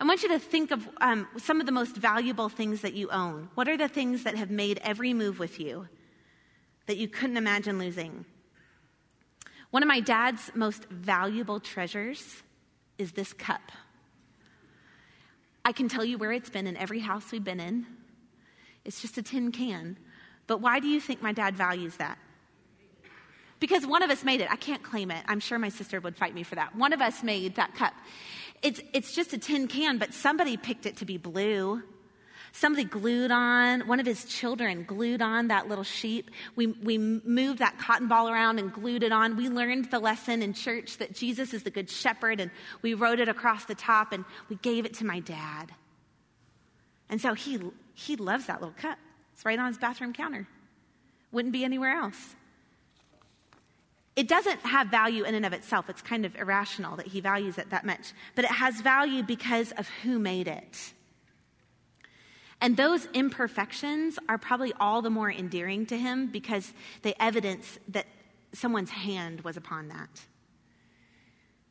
I 0.00 0.04
want 0.04 0.22
you 0.22 0.28
to 0.30 0.38
think 0.38 0.70
of 0.70 0.88
um, 1.00 1.26
some 1.38 1.60
of 1.60 1.66
the 1.66 1.72
most 1.72 1.96
valuable 1.96 2.48
things 2.48 2.80
that 2.82 2.94
you 2.94 3.10
own. 3.10 3.48
What 3.54 3.68
are 3.68 3.76
the 3.76 3.88
things 3.88 4.24
that 4.24 4.36
have 4.36 4.50
made 4.50 4.80
every 4.82 5.12
move 5.12 5.38
with 5.38 5.60
you? 5.60 5.88
That 6.86 6.96
you 6.96 7.08
couldn't 7.08 7.36
imagine 7.36 7.78
losing. 7.78 8.24
One 9.70 9.82
of 9.82 9.88
my 9.88 10.00
dad's 10.00 10.50
most 10.54 10.84
valuable 10.88 11.60
treasures 11.60 12.42
is 12.98 13.12
this 13.12 13.32
cup. 13.32 13.72
I 15.64 15.72
can 15.72 15.88
tell 15.88 16.04
you 16.04 16.18
where 16.18 16.32
it's 16.32 16.50
been 16.50 16.66
in 16.66 16.76
every 16.76 17.00
house 17.00 17.32
we've 17.32 17.42
been 17.42 17.60
in. 17.60 17.86
It's 18.84 19.00
just 19.00 19.18
a 19.18 19.22
tin 19.22 19.50
can. 19.50 19.96
But 20.46 20.60
why 20.60 20.78
do 20.78 20.88
you 20.88 21.00
think 21.00 21.22
my 21.22 21.32
dad 21.32 21.56
values 21.56 21.96
that? 21.96 22.18
because 23.64 23.86
one 23.86 24.02
of 24.02 24.10
us 24.10 24.24
made 24.24 24.42
it. 24.42 24.48
I 24.50 24.56
can't 24.56 24.82
claim 24.82 25.10
it. 25.10 25.24
I'm 25.26 25.40
sure 25.40 25.58
my 25.58 25.70
sister 25.70 25.98
would 25.98 26.18
fight 26.18 26.34
me 26.34 26.42
for 26.42 26.54
that. 26.54 26.76
One 26.76 26.92
of 26.92 27.00
us 27.00 27.22
made 27.22 27.54
that 27.54 27.74
cup. 27.74 27.94
It's, 28.62 28.78
it's 28.92 29.14
just 29.14 29.32
a 29.32 29.38
tin 29.38 29.68
can, 29.68 29.96
but 29.96 30.12
somebody 30.12 30.58
picked 30.58 30.84
it 30.84 30.98
to 30.98 31.06
be 31.06 31.16
blue. 31.16 31.82
Somebody 32.56 32.84
glued 32.84 33.32
on, 33.32 33.80
one 33.88 33.98
of 33.98 34.06
his 34.06 34.24
children 34.26 34.84
glued 34.84 35.20
on 35.20 35.48
that 35.48 35.68
little 35.68 35.82
sheep. 35.82 36.30
We, 36.54 36.68
we 36.68 36.98
moved 36.98 37.58
that 37.58 37.80
cotton 37.80 38.06
ball 38.06 38.28
around 38.28 38.60
and 38.60 38.72
glued 38.72 39.02
it 39.02 39.10
on. 39.10 39.36
We 39.36 39.48
learned 39.48 39.90
the 39.90 39.98
lesson 39.98 40.40
in 40.40 40.54
church 40.54 40.98
that 40.98 41.12
Jesus 41.12 41.52
is 41.52 41.64
the 41.64 41.72
good 41.72 41.90
shepherd, 41.90 42.38
and 42.38 42.52
we 42.80 42.94
wrote 42.94 43.18
it 43.18 43.28
across 43.28 43.64
the 43.64 43.74
top, 43.74 44.12
and 44.12 44.24
we 44.48 44.54
gave 44.54 44.86
it 44.86 44.94
to 44.94 45.04
my 45.04 45.18
dad. 45.18 45.72
And 47.10 47.20
so 47.20 47.34
he, 47.34 47.58
he 47.92 48.14
loves 48.14 48.46
that 48.46 48.60
little 48.60 48.76
cup. 48.78 48.98
It's 49.32 49.44
right 49.44 49.58
on 49.58 49.66
his 49.66 49.78
bathroom 49.78 50.12
counter. 50.12 50.46
Wouldn't 51.32 51.52
be 51.52 51.64
anywhere 51.64 51.96
else. 51.96 52.36
It 54.14 54.28
doesn't 54.28 54.60
have 54.60 54.86
value 54.86 55.24
in 55.24 55.34
and 55.34 55.44
of 55.44 55.52
itself. 55.52 55.90
It's 55.90 56.02
kind 56.02 56.24
of 56.24 56.36
irrational 56.36 56.98
that 56.98 57.08
he 57.08 57.20
values 57.20 57.58
it 57.58 57.70
that 57.70 57.84
much. 57.84 58.12
But 58.36 58.44
it 58.44 58.52
has 58.52 58.80
value 58.80 59.24
because 59.24 59.72
of 59.72 59.88
who 60.04 60.20
made 60.20 60.46
it. 60.46 60.93
And 62.60 62.76
those 62.76 63.06
imperfections 63.12 64.18
are 64.28 64.38
probably 64.38 64.72
all 64.80 65.02
the 65.02 65.10
more 65.10 65.30
endearing 65.30 65.86
to 65.86 65.98
him 65.98 66.28
because 66.28 66.72
they 67.02 67.14
evidence 67.20 67.78
that 67.88 68.06
someone's 68.52 68.90
hand 68.90 69.42
was 69.42 69.56
upon 69.56 69.88
that. 69.88 70.08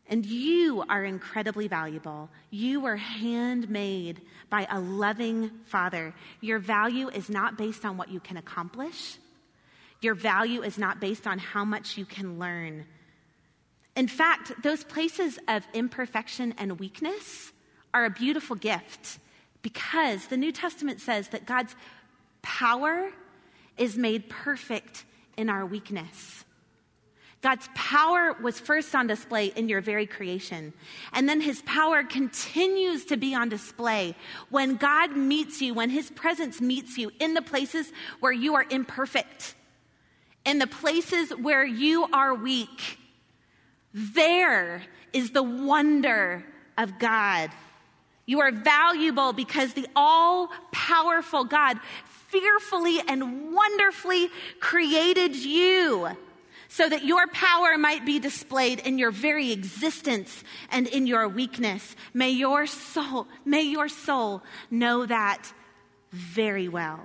And 0.07 0.25
you 0.25 0.83
are 0.89 1.03
incredibly 1.03 1.67
valuable. 1.67 2.29
You 2.49 2.81
were 2.81 2.97
handmade 2.97 4.21
by 4.49 4.67
a 4.69 4.79
loving 4.79 5.49
Father. 5.65 6.13
Your 6.41 6.59
value 6.59 7.07
is 7.09 7.29
not 7.29 7.57
based 7.57 7.85
on 7.85 7.97
what 7.97 8.09
you 8.09 8.19
can 8.19 8.37
accomplish, 8.37 9.17
your 10.01 10.15
value 10.15 10.61
is 10.63 10.77
not 10.77 10.99
based 10.99 11.25
on 11.25 11.39
how 11.39 11.63
much 11.63 11.97
you 11.97 12.05
can 12.05 12.37
learn. 12.37 12.85
In 13.95 14.09
fact, 14.09 14.51
those 14.61 14.83
places 14.83 15.39
of 15.47 15.65
imperfection 15.73 16.53
and 16.57 16.77
weakness 16.77 17.53
are 17.93 18.03
a 18.03 18.09
beautiful 18.09 18.57
gift 18.57 19.19
because 19.63 20.27
the 20.27 20.37
New 20.37 20.51
Testament 20.51 21.01
says 21.01 21.29
that 21.29 21.47
God's 21.47 21.75
power 22.43 23.09
is 23.77 23.97
made 23.97 24.29
perfect 24.29 25.05
in 25.35 25.49
our 25.49 25.65
weakness. 25.65 26.45
God's 27.41 27.67
power 27.75 28.37
was 28.41 28.57
first 28.57 28.95
on 28.95 29.07
display 29.07 29.47
in 29.47 29.67
your 29.67 29.81
very 29.81 30.05
creation. 30.05 30.71
And 31.11 31.27
then 31.27 31.41
his 31.41 31.61
power 31.63 32.03
continues 32.03 33.03
to 33.05 33.17
be 33.17 33.35
on 33.35 33.49
display 33.49 34.15
when 34.49 34.77
God 34.77 35.17
meets 35.17 35.61
you, 35.61 35.73
when 35.73 35.89
his 35.89 36.09
presence 36.11 36.61
meets 36.61 36.97
you 36.97 37.11
in 37.19 37.33
the 37.33 37.41
places 37.41 37.91
where 38.21 38.31
you 38.31 38.55
are 38.55 38.65
imperfect, 38.69 39.55
in 40.45 40.59
the 40.59 40.67
places 40.67 41.31
where 41.31 41.65
you 41.65 42.05
are 42.13 42.33
weak. 42.33 42.97
There 43.93 44.83
is 45.11 45.31
the 45.31 45.43
wonder 45.43 46.45
of 46.77 46.97
God. 46.97 47.49
You 48.25 48.39
are 48.41 48.51
valuable 48.51 49.33
because 49.33 49.73
the 49.73 49.87
all 49.95 50.49
powerful 50.71 51.43
God 51.43 51.79
fearfully 52.29 52.99
and 53.07 53.53
wonderfully 53.53 54.29
created 54.59 55.35
you 55.35 56.09
so 56.69 56.89
that 56.89 57.05
your 57.05 57.27
power 57.27 57.77
might 57.77 58.05
be 58.05 58.17
displayed 58.19 58.79
in 58.79 58.97
your 58.97 59.11
very 59.11 59.51
existence 59.51 60.43
and 60.71 60.87
in 60.87 61.05
your 61.05 61.27
weakness. 61.27 61.95
May 62.13 62.31
your 62.31 62.65
soul, 62.65 63.27
may 63.45 63.61
your 63.61 63.87
soul 63.87 64.41
know 64.71 65.05
that 65.05 65.53
very 66.11 66.67
well. 66.67 66.99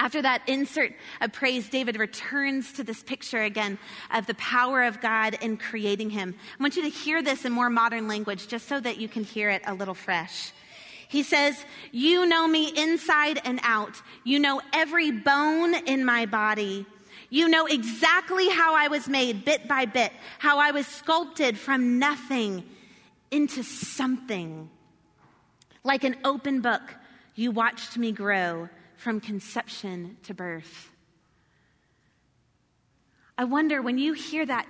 After 0.00 0.22
that 0.22 0.42
insert 0.46 0.92
of 1.20 1.32
praise, 1.32 1.68
David 1.68 1.98
returns 1.98 2.72
to 2.74 2.84
this 2.84 3.02
picture 3.02 3.42
again 3.42 3.78
of 4.12 4.26
the 4.26 4.34
power 4.34 4.84
of 4.84 5.00
God 5.00 5.36
in 5.40 5.56
creating 5.56 6.10
him. 6.10 6.36
I 6.58 6.62
want 6.62 6.76
you 6.76 6.82
to 6.82 6.88
hear 6.88 7.20
this 7.20 7.44
in 7.44 7.52
more 7.52 7.68
modern 7.68 8.06
language 8.06 8.46
just 8.46 8.68
so 8.68 8.78
that 8.78 8.98
you 8.98 9.08
can 9.08 9.24
hear 9.24 9.50
it 9.50 9.62
a 9.66 9.74
little 9.74 9.94
fresh. 9.94 10.52
He 11.08 11.24
says, 11.24 11.64
You 11.90 12.26
know 12.26 12.46
me 12.46 12.72
inside 12.76 13.40
and 13.44 13.58
out. 13.64 14.00
You 14.22 14.38
know 14.38 14.60
every 14.72 15.10
bone 15.10 15.74
in 15.74 16.04
my 16.04 16.26
body. 16.26 16.86
You 17.30 17.48
know 17.48 17.66
exactly 17.66 18.48
how 18.48 18.74
I 18.74 18.88
was 18.88 19.08
made 19.08 19.44
bit 19.44 19.66
by 19.66 19.84
bit, 19.84 20.12
how 20.38 20.58
I 20.58 20.70
was 20.70 20.86
sculpted 20.86 21.58
from 21.58 21.98
nothing 21.98 22.64
into 23.30 23.64
something. 23.64 24.70
Like 25.82 26.04
an 26.04 26.16
open 26.24 26.60
book, 26.60 26.82
you 27.34 27.50
watched 27.50 27.98
me 27.98 28.12
grow 28.12 28.68
from 28.98 29.20
conception 29.20 30.16
to 30.24 30.34
birth. 30.34 30.90
I 33.38 33.44
wonder 33.44 33.80
when 33.80 33.96
you 33.96 34.12
hear 34.12 34.44
that, 34.44 34.66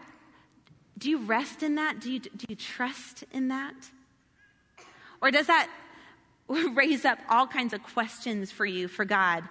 do 0.99 1.09
you 1.09 1.25
rest 1.25 1.63
in 1.63 1.77
that? 1.77 2.01
Do 2.01 2.13
you, 2.13 2.21
do 2.21 2.45
you 2.49 2.55
trust 2.55 3.25
in 3.33 3.49
that? 3.49 3.75
Or 5.23 5.31
does 5.31 5.47
that 5.47 5.71
raise 6.49 7.07
up 7.07 7.19
all 7.31 7.47
kinds 7.47 7.73
of 7.73 7.83
questions 7.83 8.53
for 8.53 8.67
you, 8.67 8.87
for 8.87 9.07
God, 9.07 9.45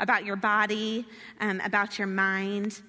about 0.00 0.24
your 0.24 0.36
body, 0.36 1.06
um, 1.38 1.60
about 1.60 1.98
your 1.98 2.08
mind? 2.08 2.80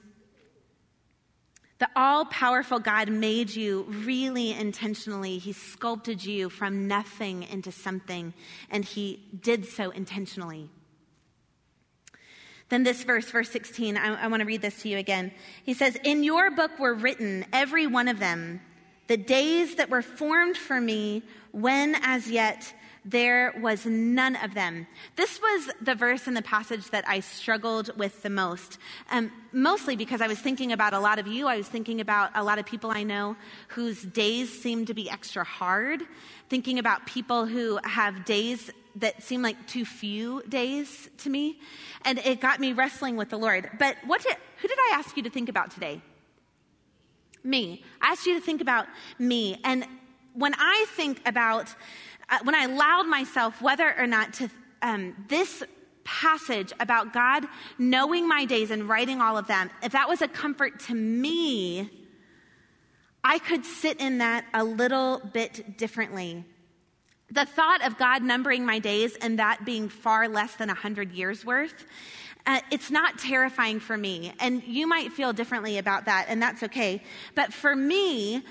The 1.80 1.90
all 1.94 2.24
powerful 2.24 2.80
God 2.80 3.10
made 3.10 3.54
you 3.54 3.84
really 3.90 4.54
intentionally. 4.54 5.40
He 5.40 5.52
sculpted 5.52 6.24
you 6.24 6.50
from 6.50 6.88
nothing 6.88 7.44
into 7.44 7.74
something, 7.74 8.34
and 8.70 8.86
He 8.86 9.20
did 9.42 9.66
so 9.66 9.90
intentionally. 9.90 10.70
Then 12.74 12.82
this 12.82 13.04
verse, 13.04 13.30
verse 13.30 13.52
16, 13.52 13.98
I, 13.98 14.24
I 14.24 14.28
want 14.30 14.40
to 14.40 14.48
read 14.48 14.64
this 14.64 14.82
to 14.82 14.90
you 14.90 14.98
again. 14.98 15.32
He 15.64 15.76
says, 15.76 15.96
In 16.04 16.24
your 16.24 16.50
book 16.50 16.80
were 16.80 16.96
written, 16.96 17.46
every 17.54 17.86
one 17.86 18.08
of 18.08 18.18
them, 18.18 18.62
the 19.06 19.16
days 19.16 19.76
that 19.76 19.92
were 19.92 20.02
formed 20.02 20.58
for 20.58 20.82
me, 20.82 21.22
when 21.52 21.94
as 22.02 22.28
yet 22.28 22.74
there 23.06 23.54
was 23.62 23.86
none 23.86 24.36
of 24.38 24.56
them. 24.56 24.88
This 25.16 25.40
was 25.40 25.70
the 25.82 25.94
verse 25.94 26.28
in 26.28 26.34
the 26.34 26.42
passage 26.42 26.90
that 26.90 27.08
I 27.08 27.20
struggled 27.20 27.96
with 27.96 28.24
the 28.24 28.32
most. 28.32 28.80
Um, 29.12 29.32
mostly 29.52 29.96
because 29.96 30.20
I 30.20 30.28
was 30.28 30.40
thinking 30.40 30.72
about 30.72 30.96
a 30.96 31.00
lot 31.00 31.20
of 31.20 31.28
you. 31.28 31.46
I 31.46 31.58
was 31.58 31.68
thinking 31.68 32.02
about 32.02 32.32
a 32.34 32.44
lot 32.44 32.58
of 32.58 32.66
people 32.66 32.90
I 32.90 33.04
know 33.04 33.36
whose 33.68 34.02
days 34.02 34.50
seem 34.50 34.88
to 34.88 34.96
be 34.96 35.12
extra 35.12 35.44
hard. 35.44 36.02
Thinking 36.50 36.80
about 36.80 37.06
people 37.06 37.46
who 37.46 37.78
have 37.84 38.26
days 38.26 38.72
that 38.98 39.24
seem 39.24 39.42
like 39.42 39.68
too 39.68 39.86
few 39.86 40.44
days 40.48 41.10
to 41.20 41.30
me. 41.30 41.60
And 42.06 42.20
it 42.20 42.40
got 42.40 42.60
me 42.60 42.74
wrestling 42.74 43.16
with 43.16 43.30
the 43.30 43.38
Lord. 43.38 43.70
But 43.80 43.98
what 44.06 44.22
did, 44.22 44.36
who 44.62 44.68
did 44.68 44.78
I 44.78 44.96
ask 44.96 45.18
you 45.18 45.24
to 45.24 45.30
think 45.30 45.50
about 45.50 45.72
today? 45.72 46.02
Me. 47.44 47.84
I 48.02 48.12
asked 48.12 48.26
you 48.26 48.36
to 48.36 48.42
think 48.42 48.62
about 48.62 48.88
me. 49.20 49.60
And 49.64 49.86
when 50.34 50.54
I 50.58 50.86
think 50.90 51.22
about, 51.26 51.74
uh, 52.30 52.40
when 52.44 52.56
I 52.56 52.64
allowed 52.64 53.08
myself 53.08 53.62
whether 53.62 53.94
or 53.98 54.08
not 54.08 54.34
to, 54.34 54.50
um, 54.82 55.26
this 55.28 55.64
passage 56.04 56.74
about 56.80 57.14
God 57.14 57.46
knowing 57.78 58.28
my 58.28 58.46
days 58.46 58.72
and 58.72 58.88
writing 58.88 59.22
all 59.22 59.38
of 59.38 59.48
them, 59.48 59.70
if 59.82 59.94
that 59.94 60.08
was 60.08 60.22
a 60.22 60.28
comfort 60.28 60.80
to 60.82 60.96
me, 60.96 61.90
I 63.24 63.40
could 63.40 63.66
sit 63.66 64.00
in 64.00 64.18
that 64.18 64.46
a 64.54 64.64
little 64.64 65.22
bit 65.32 65.78
differently. 65.78 66.44
The 67.34 67.46
thought 67.46 67.84
of 67.84 67.98
God 67.98 68.22
numbering 68.22 68.64
my 68.64 68.78
days 68.78 69.16
and 69.16 69.40
that 69.40 69.66
being 69.66 69.90
far 69.90 70.28
less 70.28 70.54
than 70.56 70.68
100 70.68 71.12
years 71.14 71.44
worth, 71.44 71.86
uh, 72.46 72.60
it's 72.70 72.92
not 72.92 73.18
terrifying 73.18 73.80
for 73.80 73.98
me. 73.98 74.34
And 74.40 74.62
you 74.64 74.86
might 74.86 75.12
feel 75.12 75.34
differently 75.34 75.80
about 75.80 76.06
that, 76.06 76.28
and 76.30 76.40
that's 76.40 76.62
okay. 76.62 77.02
But 77.34 77.52
for 77.52 77.76
me, 77.76 78.44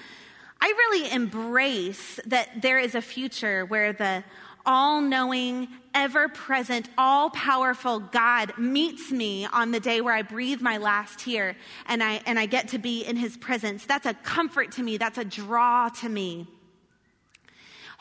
I 0.60 0.66
really 0.66 1.12
embrace 1.12 2.18
that 2.26 2.60
there 2.60 2.80
is 2.80 2.96
a 2.96 3.02
future 3.02 3.64
where 3.66 3.92
the 3.92 4.24
all 4.66 5.00
knowing, 5.00 5.68
ever 5.94 6.28
present, 6.28 6.88
all 6.98 7.30
powerful 7.30 8.00
God 8.00 8.52
meets 8.58 9.12
me 9.12 9.46
on 9.46 9.70
the 9.70 9.80
day 9.80 10.00
where 10.00 10.14
I 10.14 10.22
breathe 10.22 10.60
my 10.60 10.78
last 10.78 11.20
here 11.20 11.56
and 11.86 12.02
I, 12.02 12.20
and 12.26 12.38
I 12.38 12.46
get 12.46 12.68
to 12.68 12.78
be 12.78 13.04
in 13.04 13.16
his 13.16 13.36
presence. 13.36 13.86
That's 13.86 14.06
a 14.06 14.14
comfort 14.14 14.72
to 14.72 14.82
me, 14.82 14.96
that's 14.96 15.18
a 15.18 15.24
draw 15.24 15.88
to 16.00 16.08
me. 16.08 16.48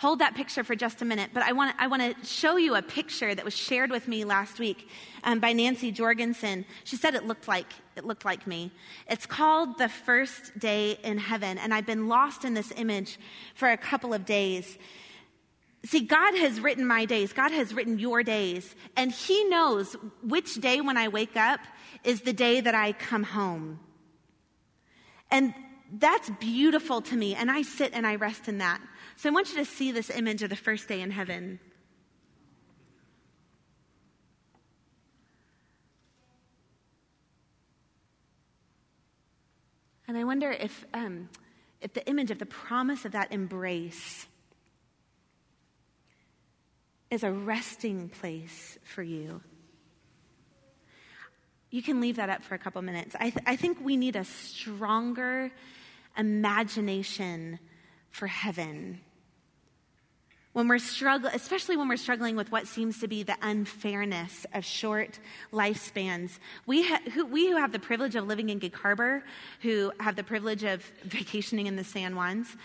Hold 0.02 0.18
that 0.18 0.34
picture 0.34 0.64
for 0.64 0.76
just 0.76 1.04
a 1.04 1.06
minute, 1.06 1.30
but 1.32 1.44
I 1.44 1.52
want, 1.52 1.76
I 1.78 1.86
want 1.86 2.02
to 2.02 2.26
show 2.26 2.58
you 2.58 2.74
a 2.74 2.82
picture 2.82 3.36
that 3.36 3.46
was 3.46 3.56
shared 3.56 3.92
with 3.92 4.08
me 4.08 4.26
last 4.26 4.58
week 4.58 4.90
um, 5.24 5.40
by 5.40 5.54
Nancy 5.54 5.92
Jorgensen. 5.92 6.66
She 6.86 6.96
said 6.96 7.14
it 7.14 7.28
looked 7.28 7.48
like 7.48 7.68
it 7.96 8.04
looked 8.04 8.26
like 8.26 8.48
me. 8.48 8.72
It's 9.08 9.28
called 9.28 9.78
"The 9.78 9.90
First 9.90 10.58
Day 10.58 10.98
in 11.04 11.20
Heaven," 11.20 11.60
and 11.60 11.72
I've 11.72 11.86
been 11.86 12.08
lost 12.08 12.46
in 12.46 12.56
this 12.56 12.74
image 12.78 13.20
for 13.54 13.70
a 13.70 13.78
couple 13.78 14.12
of 14.12 14.26
days. 14.26 14.76
See, 15.86 16.00
God 16.00 16.34
has 16.34 16.60
written 16.60 16.88
my 16.88 17.06
days. 17.06 17.32
God 17.32 17.52
has 17.52 17.72
written 17.72 18.00
your 18.00 18.24
days. 18.24 18.76
And 18.98 19.12
He 19.12 19.44
knows 19.50 19.96
which 20.24 20.56
day 20.56 20.82
when 20.82 20.98
I 20.98 21.10
wake 21.10 21.38
up 21.38 21.60
is 22.04 22.22
the 22.22 22.34
day 22.34 22.60
that 22.60 22.74
I 22.74 22.94
come 22.94 23.22
home. 23.22 23.80
And 25.30 25.54
that's 26.00 26.32
beautiful 26.40 27.02
to 27.04 27.16
me. 27.16 27.36
And 27.36 27.52
I 27.52 27.62
sit 27.62 27.92
and 27.94 28.08
I 28.08 28.16
rest 28.16 28.48
in 28.48 28.58
that. 28.58 28.82
So 29.22 29.30
I 29.30 29.34
want 29.34 29.52
you 29.52 29.58
to 29.58 29.66
see 29.66 29.92
this 29.92 30.10
image 30.10 30.42
of 30.42 30.50
the 30.50 30.56
first 30.56 30.88
day 30.88 31.00
in 31.00 31.12
heaven. 31.12 31.60
And 40.08 40.18
I 40.18 40.24
wonder 40.24 40.50
if, 40.50 40.88
um, 40.96 41.30
if 41.82 41.94
the 41.94 42.04
image 42.08 42.32
of 42.32 42.40
the 42.40 42.48
promise 42.48 43.06
of 43.06 43.12
that 43.12 43.32
embrace 43.32 44.26
is 47.12 47.22
a 47.22 47.32
resting 47.32 48.10
place 48.10 48.80
for 48.84 49.04
you. 49.04 49.42
You 51.70 51.84
can 51.84 52.02
leave 52.02 52.16
that 52.16 52.32
up 52.32 52.44
for 52.44 52.56
a 52.56 52.58
couple 52.58 52.82
minutes. 52.82 53.16
I, 53.20 53.30
th- 53.30 53.46
I 53.46 53.56
think 53.56 53.78
we 53.86 53.98
need 53.98 54.16
a 54.16 54.26
stronger 54.26 55.52
imagination 56.18 57.60
for 58.10 58.26
heaven. 58.26 59.02
When 60.54 60.68
we're 60.68 60.80
struggling, 60.80 61.34
especially 61.34 61.78
when 61.78 61.88
we're 61.88 61.96
struggling 61.96 62.36
with 62.36 62.52
what 62.52 62.68
seems 62.68 63.00
to 63.00 63.08
be 63.08 63.24
the 63.24 63.38
unfairness 63.42 64.46
of 64.54 64.66
short 64.66 65.20
lifespans, 65.54 66.40
we, 66.66 66.86
ha- 66.86 67.00
who, 67.14 67.26
we 67.26 67.50
who 67.50 67.56
have 67.56 67.72
the 67.72 67.80
privilege 67.80 68.16
of 68.16 68.28
living 68.28 68.50
in 68.50 68.60
Gig 68.60 68.76
Harbor, 68.76 69.24
who 69.62 69.94
have 70.02 70.18
the 70.18 70.24
privilege 70.24 70.64
of 70.64 70.84
vacationing 71.04 71.68
in 71.68 71.78
the 71.78 71.86
San 71.86 72.14
Juans, 72.14 72.58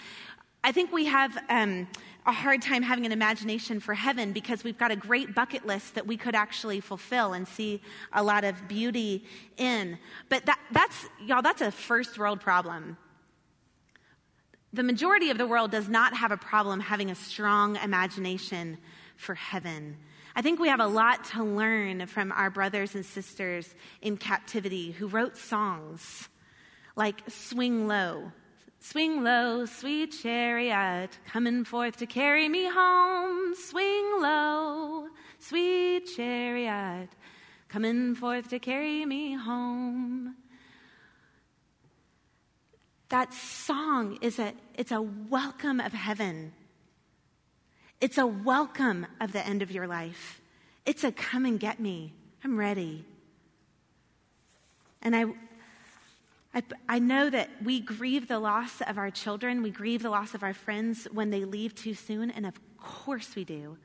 I 0.64 0.72
think 0.72 0.90
we 0.90 1.04
have 1.06 1.38
um, 1.48 1.86
a 2.26 2.32
hard 2.32 2.60
time 2.60 2.82
having 2.82 3.06
an 3.06 3.12
imagination 3.12 3.78
for 3.78 3.94
heaven 3.94 4.32
because 4.32 4.64
we've 4.64 4.76
got 4.76 4.90
a 4.90 4.96
great 4.96 5.32
bucket 5.32 5.64
list 5.64 5.94
that 5.94 6.08
we 6.08 6.16
could 6.16 6.34
actually 6.34 6.80
fulfill 6.80 7.34
and 7.34 7.46
see 7.46 7.80
a 8.12 8.20
lot 8.20 8.42
of 8.42 8.66
beauty 8.66 9.24
in. 9.58 9.96
But 10.28 10.44
that, 10.46 10.58
that's, 10.72 11.06
y'all, 11.24 11.40
that's 11.40 11.62
a 11.62 11.70
first 11.70 12.18
world 12.18 12.40
problem. 12.40 12.96
The 14.76 14.82
majority 14.82 15.30
of 15.30 15.38
the 15.38 15.46
world 15.46 15.70
does 15.70 15.88
not 15.88 16.14
have 16.14 16.32
a 16.32 16.36
problem 16.36 16.80
having 16.80 17.10
a 17.10 17.14
strong 17.14 17.76
imagination 17.76 18.76
for 19.16 19.34
heaven. 19.34 19.96
I 20.34 20.42
think 20.42 20.60
we 20.60 20.68
have 20.68 20.80
a 20.80 20.86
lot 20.86 21.24
to 21.30 21.42
learn 21.42 22.06
from 22.06 22.30
our 22.30 22.50
brothers 22.50 22.94
and 22.94 23.02
sisters 23.02 23.74
in 24.02 24.18
captivity 24.18 24.90
who 24.90 25.06
wrote 25.06 25.38
songs 25.38 26.28
like 26.94 27.22
Swing 27.26 27.88
Low 27.88 28.32
Swing 28.80 29.24
low, 29.24 29.64
sweet 29.64 30.08
chariot, 30.22 31.08
coming 31.26 31.64
forth 31.64 31.96
to 31.96 32.06
carry 32.06 32.46
me 32.46 32.68
home. 32.68 33.54
Swing 33.54 34.20
low, 34.20 35.08
sweet 35.38 36.06
chariot, 36.14 37.08
coming 37.70 38.14
forth 38.14 38.48
to 38.50 38.58
carry 38.58 39.06
me 39.06 39.32
home. 39.32 40.36
That 43.08 43.32
song 43.32 44.18
is 44.20 44.38
a, 44.38 44.52
it's 44.74 44.92
a 44.92 45.00
welcome 45.00 45.80
of 45.80 45.92
heaven. 45.92 46.52
It's 48.00 48.18
a 48.18 48.26
welcome 48.26 49.06
of 49.20 49.32
the 49.32 49.46
end 49.46 49.62
of 49.62 49.70
your 49.70 49.86
life. 49.86 50.40
It's 50.84 51.04
a 51.04 51.12
come 51.12 51.44
and 51.44 51.58
get 51.58 51.80
me. 51.80 52.12
I'm 52.42 52.56
ready. 52.56 53.04
And 55.02 55.14
I, 55.14 55.26
I, 56.54 56.62
I 56.88 56.98
know 56.98 57.30
that 57.30 57.50
we 57.62 57.80
grieve 57.80 58.28
the 58.28 58.38
loss 58.38 58.80
of 58.80 58.98
our 58.98 59.10
children, 59.10 59.62
we 59.62 59.70
grieve 59.70 60.02
the 60.02 60.10
loss 60.10 60.34
of 60.34 60.42
our 60.42 60.54
friends 60.54 61.06
when 61.12 61.30
they 61.30 61.44
leave 61.44 61.74
too 61.74 61.94
soon, 61.94 62.30
and 62.30 62.44
of 62.44 62.54
course 62.76 63.34
we 63.36 63.44
do. 63.44 63.78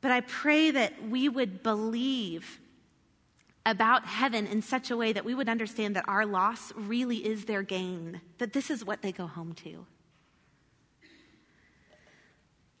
But 0.00 0.12
I 0.12 0.20
pray 0.20 0.70
that 0.70 1.08
we 1.08 1.28
would 1.28 1.62
believe 1.62 2.60
about 3.66 4.06
heaven 4.06 4.46
in 4.46 4.62
such 4.62 4.90
a 4.90 4.96
way 4.96 5.12
that 5.12 5.24
we 5.24 5.34
would 5.34 5.48
understand 5.48 5.94
that 5.96 6.08
our 6.08 6.24
loss 6.24 6.72
really 6.74 7.18
is 7.18 7.44
their 7.44 7.62
gain, 7.62 8.20
that 8.38 8.52
this 8.52 8.70
is 8.70 8.84
what 8.84 9.02
they 9.02 9.12
go 9.12 9.26
home 9.26 9.52
to. 9.52 9.86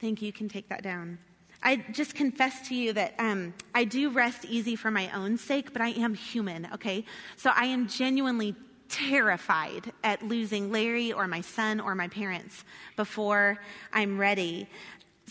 Thank 0.00 0.22
you. 0.22 0.26
You 0.26 0.32
can 0.32 0.48
take 0.48 0.68
that 0.70 0.82
down. 0.82 1.18
I 1.62 1.76
just 1.92 2.14
confess 2.14 2.66
to 2.68 2.74
you 2.74 2.94
that 2.94 3.14
um, 3.18 3.52
I 3.74 3.84
do 3.84 4.08
rest 4.08 4.46
easy 4.46 4.76
for 4.76 4.90
my 4.90 5.10
own 5.14 5.36
sake, 5.36 5.74
but 5.74 5.82
I 5.82 5.90
am 5.90 6.14
human, 6.14 6.66
okay? 6.72 7.04
So 7.36 7.50
I 7.54 7.66
am 7.66 7.86
genuinely 7.86 8.54
terrified 8.88 9.92
at 10.02 10.22
losing 10.22 10.72
Larry 10.72 11.12
or 11.12 11.28
my 11.28 11.42
son 11.42 11.78
or 11.78 11.94
my 11.94 12.08
parents 12.08 12.64
before 12.96 13.58
I'm 13.92 14.18
ready. 14.18 14.68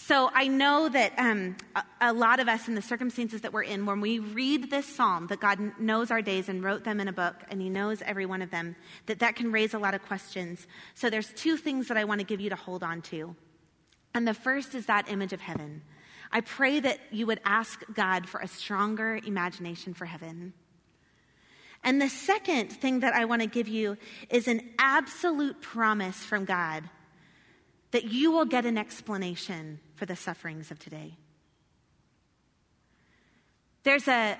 So 0.06 0.30
I 0.34 0.48
know 0.48 0.88
that 0.88 1.14
um, 1.18 1.58
a, 2.00 2.14
lot 2.14 2.40
of 2.40 2.48
us 2.48 2.70
in 2.70 2.76
the 2.76 2.82
circumstances 2.82 3.42
that 3.42 3.52
we're 3.52 3.64
in, 3.64 3.86
when 3.86 4.00
we 4.00 4.20
read 4.20 4.72
this 4.72 4.86
psalm, 4.86 5.28
that 5.28 5.42
God 5.42 5.60
knows 5.78 6.10
our 6.10 6.22
days 6.22 6.48
and 6.48 6.64
wrote 6.64 6.86
them 6.86 7.02
in 7.02 7.10
a 7.10 7.14
book, 7.14 7.36
and 7.50 7.62
He 7.62 7.70
knows 7.70 8.02
every 8.04 8.26
one 8.26 8.42
of 8.42 8.50
them, 8.50 8.78
that 9.08 9.20
that 9.20 9.36
can 9.36 9.52
raise 9.52 9.74
a 9.74 9.78
lot 9.78 9.94
of 9.94 10.02
questions. 10.02 10.68
So 10.96 11.10
there's 11.10 11.34
two 11.34 11.58
things 11.58 11.90
that 11.90 11.98
I 11.98 12.06
want 12.06 12.22
to 12.22 12.26
give 12.26 12.40
you 12.40 12.50
to 12.50 12.56
hold 12.56 12.82
on 12.82 13.02
to. 13.04 13.36
And 14.14 14.26
the 14.26 14.34
first 14.34 14.74
is 14.74 14.86
that 14.86 15.12
image 15.12 15.34
of 15.34 15.42
heaven. 15.42 15.82
I 16.32 16.42
pray 16.42 16.80
that 16.80 17.00
you 17.12 17.28
would 17.28 17.42
ask 17.44 17.84
God 17.94 18.28
for 18.28 18.40
a 18.40 18.48
stronger 18.48 19.20
imagination 19.26 19.94
for 19.94 20.06
heaven. 20.06 20.54
And 21.84 22.02
the 22.02 22.10
second 22.10 22.72
thing 22.72 23.02
that 23.02 23.14
I 23.14 23.26
want 23.26 23.42
to 23.42 23.48
give 23.48 23.68
you 23.68 23.98
is 24.30 24.48
an 24.48 24.62
absolute 24.80 25.62
promise 25.62 26.18
from 26.18 26.46
God 26.46 26.90
that 27.92 28.06
you 28.06 28.32
will 28.32 28.46
get 28.46 28.66
an 28.66 28.78
explanation 28.78 29.80
for 30.00 30.06
the 30.06 30.16
sufferings 30.16 30.72
of 30.72 30.80
today. 30.80 31.14
There's 33.84 34.08
a 34.08 34.38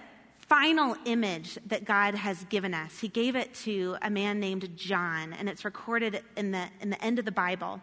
final 0.48 0.96
image 1.06 1.60
that 1.68 1.84
God 1.84 2.16
has 2.16 2.42
given 2.46 2.74
us. 2.74 2.98
He 2.98 3.10
gave 3.10 3.36
it 3.36 3.54
to 3.66 3.98
a 4.02 4.10
man 4.10 4.40
named 4.40 4.78
John, 4.78 5.34
and 5.34 5.50
it's 5.50 5.66
recorded 5.66 6.24
in 6.38 6.52
the, 6.52 6.64
in 6.80 6.90
the 6.90 7.04
end 7.04 7.20
of 7.20 7.26
the 7.26 7.32
Bible. 7.32 7.82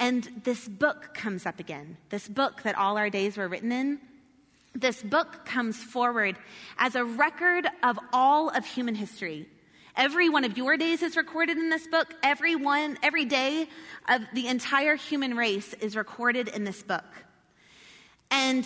And 0.00 0.28
this 0.42 0.66
book 0.66 1.14
comes 1.14 1.46
up 1.46 1.60
again, 1.60 1.96
this 2.10 2.26
book 2.26 2.64
that 2.64 2.76
all 2.76 2.98
our 2.98 3.08
days 3.08 3.36
were 3.36 3.46
written 3.46 3.70
in. 3.70 4.00
This 4.74 5.00
book 5.00 5.44
comes 5.44 5.76
forward 5.76 6.36
as 6.76 6.96
a 6.96 7.04
record 7.04 7.68
of 7.84 7.98
all 8.12 8.48
of 8.48 8.66
human 8.66 8.96
history. 8.96 9.48
Every 9.96 10.28
one 10.28 10.44
of 10.44 10.56
your 10.56 10.76
days 10.76 11.02
is 11.02 11.16
recorded 11.16 11.58
in 11.58 11.68
this 11.68 11.86
book. 11.86 12.14
Every 12.22 12.56
one, 12.56 12.98
every 13.02 13.26
day 13.26 13.68
of 14.08 14.22
the 14.32 14.48
entire 14.48 14.96
human 14.96 15.36
race 15.36 15.74
is 15.74 15.96
recorded 15.96 16.48
in 16.48 16.64
this 16.64 16.82
book. 16.82 17.04
And 18.30 18.64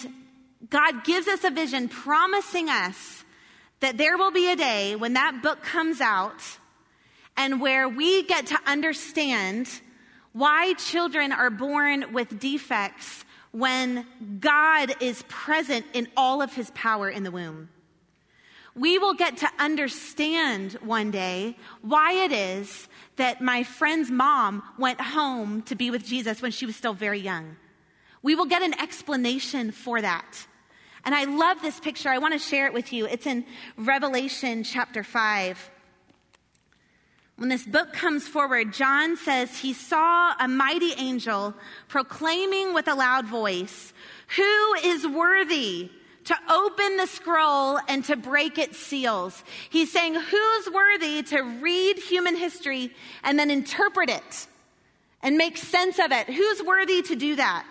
God 0.70 1.04
gives 1.04 1.26
us 1.26 1.42
a 1.42 1.50
vision 1.50 1.88
promising 1.88 2.68
us 2.68 3.24
that 3.80 3.98
there 3.98 4.16
will 4.16 4.30
be 4.30 4.50
a 4.50 4.56
day 4.56 4.94
when 4.94 5.14
that 5.14 5.42
book 5.42 5.62
comes 5.62 6.00
out 6.00 6.40
and 7.36 7.60
where 7.60 7.88
we 7.88 8.22
get 8.22 8.46
to 8.46 8.58
understand 8.64 9.68
why 10.32 10.74
children 10.74 11.32
are 11.32 11.50
born 11.50 12.12
with 12.12 12.38
defects 12.38 13.24
when 13.50 14.06
God 14.38 14.94
is 15.00 15.24
present 15.28 15.84
in 15.92 16.08
all 16.16 16.40
of 16.40 16.54
his 16.54 16.70
power 16.70 17.08
in 17.08 17.22
the 17.22 17.30
womb. 17.30 17.68
We 18.76 18.98
will 18.98 19.14
get 19.14 19.38
to 19.38 19.48
understand 19.58 20.74
one 20.74 21.10
day 21.10 21.56
why 21.80 22.12
it 22.12 22.30
is 22.30 22.88
that 23.16 23.40
my 23.40 23.64
friend's 23.64 24.10
mom 24.10 24.62
went 24.78 25.00
home 25.00 25.62
to 25.62 25.74
be 25.74 25.90
with 25.90 26.04
Jesus 26.04 26.42
when 26.42 26.50
she 26.50 26.66
was 26.66 26.76
still 26.76 26.92
very 26.92 27.18
young. 27.18 27.56
We 28.22 28.34
will 28.34 28.44
get 28.44 28.60
an 28.60 28.78
explanation 28.78 29.72
for 29.72 30.02
that. 30.02 30.46
And 31.06 31.14
I 31.14 31.24
love 31.24 31.62
this 31.62 31.80
picture. 31.80 32.10
I 32.10 32.18
want 32.18 32.34
to 32.34 32.38
share 32.38 32.66
it 32.66 32.74
with 32.74 32.92
you. 32.92 33.06
It's 33.06 33.26
in 33.26 33.46
Revelation 33.78 34.62
chapter 34.62 35.02
5. 35.02 35.70
When 37.36 37.48
this 37.48 37.64
book 37.64 37.94
comes 37.94 38.28
forward, 38.28 38.74
John 38.74 39.16
says 39.16 39.58
he 39.58 39.72
saw 39.72 40.34
a 40.38 40.48
mighty 40.48 40.92
angel 40.98 41.54
proclaiming 41.88 42.74
with 42.74 42.88
a 42.88 42.94
loud 42.94 43.26
voice, 43.26 43.94
Who 44.36 44.74
is 44.84 45.06
worthy 45.06 45.90
to 46.26 46.36
open 46.50 46.96
the 46.96 47.06
scroll 47.06 47.78
and 47.88 48.04
to 48.04 48.16
break 48.16 48.58
its 48.58 48.78
seals? 48.78 49.42
He's 49.70 49.92
saying, 49.92 50.14
Who's 50.14 50.70
worthy 50.72 51.22
to 51.24 51.42
read 51.42 51.98
human 51.98 52.36
history 52.36 52.92
and 53.24 53.38
then 53.38 53.50
interpret 53.50 54.10
it 54.10 54.46
and 55.22 55.36
make 55.36 55.56
sense 55.56 55.98
of 55.98 56.12
it? 56.12 56.28
Who's 56.28 56.62
worthy 56.62 57.02
to 57.02 57.16
do 57.16 57.36
that? 57.36 57.66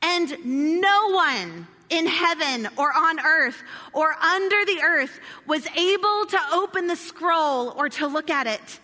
And 0.00 0.34
no 0.80 1.10
one 1.10 1.66
in 1.90 2.06
heaven 2.06 2.68
or 2.76 2.92
on 2.96 3.20
earth 3.20 3.62
or 3.92 4.12
under 4.14 4.64
the 4.64 4.80
earth 4.82 5.20
was 5.46 5.66
able 5.76 6.26
to 6.26 6.38
open 6.52 6.86
the 6.86 6.96
scroll 6.96 7.70
or 7.76 7.88
to 7.90 8.06
look 8.06 8.30
at 8.30 8.46
it. 8.46 8.80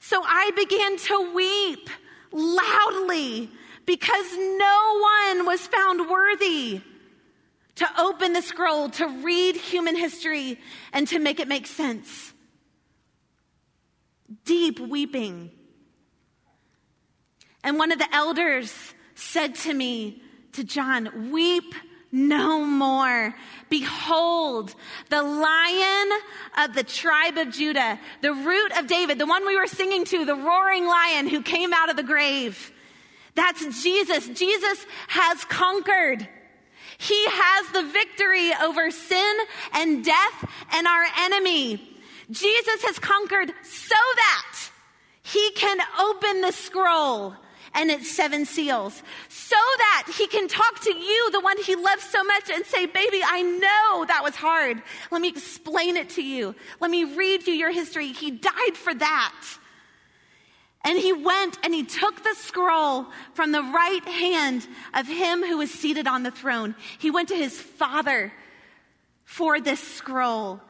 So 0.00 0.22
I 0.24 0.52
began 0.54 0.96
to 0.96 1.34
weep 1.34 1.90
loudly 2.30 3.50
because 3.86 4.32
no 4.36 5.02
one 5.26 5.46
was 5.46 5.66
found 5.66 6.08
worthy 6.08 6.80
to 7.76 7.88
open 7.98 8.32
the 8.32 8.42
scroll, 8.42 8.88
to 8.90 9.06
read 9.06 9.56
human 9.56 9.96
history, 9.96 10.58
and 10.92 11.06
to 11.08 11.18
make 11.18 11.40
it 11.40 11.48
make 11.48 11.66
sense. 11.66 12.32
Deep 14.44 14.80
weeping. 14.80 15.50
And 17.62 17.78
one 17.78 17.92
of 17.92 17.98
the 17.98 18.14
elders 18.14 18.94
said 19.14 19.54
to 19.56 19.74
me, 19.74 20.22
to 20.52 20.64
John, 20.64 21.30
Weep 21.30 21.74
no 22.10 22.64
more. 22.64 23.34
Behold, 23.68 24.74
the 25.10 25.22
lion 25.22 26.08
of 26.56 26.74
the 26.74 26.82
tribe 26.82 27.36
of 27.36 27.50
Judah, 27.50 27.98
the 28.22 28.32
root 28.32 28.72
of 28.78 28.86
David, 28.86 29.18
the 29.18 29.26
one 29.26 29.46
we 29.46 29.56
were 29.56 29.66
singing 29.66 30.04
to, 30.06 30.24
the 30.24 30.34
roaring 30.34 30.86
lion 30.86 31.28
who 31.28 31.42
came 31.42 31.74
out 31.74 31.90
of 31.90 31.96
the 31.96 32.02
grave. 32.02 32.72
That's 33.34 33.82
Jesus. 33.82 34.28
Jesus 34.28 34.86
has 35.08 35.44
conquered. 35.44 36.26
He 36.98 37.24
has 37.28 37.72
the 37.72 37.92
victory 37.92 38.52
over 38.62 38.90
sin 38.90 39.36
and 39.72 40.04
death 40.04 40.50
and 40.72 40.86
our 40.86 41.06
enemy. 41.20 41.98
Jesus 42.30 42.82
has 42.82 42.98
conquered 42.98 43.52
so 43.62 43.94
that 44.16 44.70
he 45.22 45.50
can 45.52 45.78
open 46.00 46.40
the 46.40 46.52
scroll 46.52 47.34
and 47.74 47.90
its 47.90 48.10
seven 48.10 48.44
seals 48.46 49.02
so 49.28 49.56
that 49.78 50.12
he 50.16 50.26
can 50.26 50.48
talk 50.48 50.80
to 50.80 50.96
you, 50.96 51.30
the 51.30 51.40
one 51.40 51.56
he 51.62 51.76
loves 51.76 52.02
so 52.02 52.24
much, 52.24 52.50
and 52.50 52.64
say, 52.64 52.86
Baby, 52.86 53.20
I 53.24 53.42
know 53.42 54.04
that 54.06 54.22
was 54.24 54.34
hard. 54.34 54.82
Let 55.10 55.20
me 55.20 55.28
explain 55.28 55.96
it 55.96 56.10
to 56.10 56.22
you. 56.22 56.54
Let 56.80 56.90
me 56.90 57.04
read 57.04 57.46
you 57.46 57.54
your 57.54 57.70
history. 57.70 58.08
He 58.08 58.30
died 58.32 58.76
for 58.76 58.94
that. 58.94 59.34
And 60.86 60.96
he 60.96 61.12
went 61.12 61.58
and 61.64 61.74
he 61.74 61.82
took 61.82 62.22
the 62.22 62.34
scroll 62.36 63.06
from 63.34 63.50
the 63.50 63.60
right 63.60 64.04
hand 64.04 64.66
of 64.94 65.08
him 65.08 65.42
who 65.42 65.58
was 65.58 65.70
seated 65.70 66.06
on 66.06 66.22
the 66.22 66.30
throne. 66.30 66.76
He 66.98 67.10
went 67.10 67.28
to 67.30 67.36
his 67.36 67.60
father 67.60 68.32
for 69.24 69.60
this 69.60 69.80
scroll. 69.80 70.60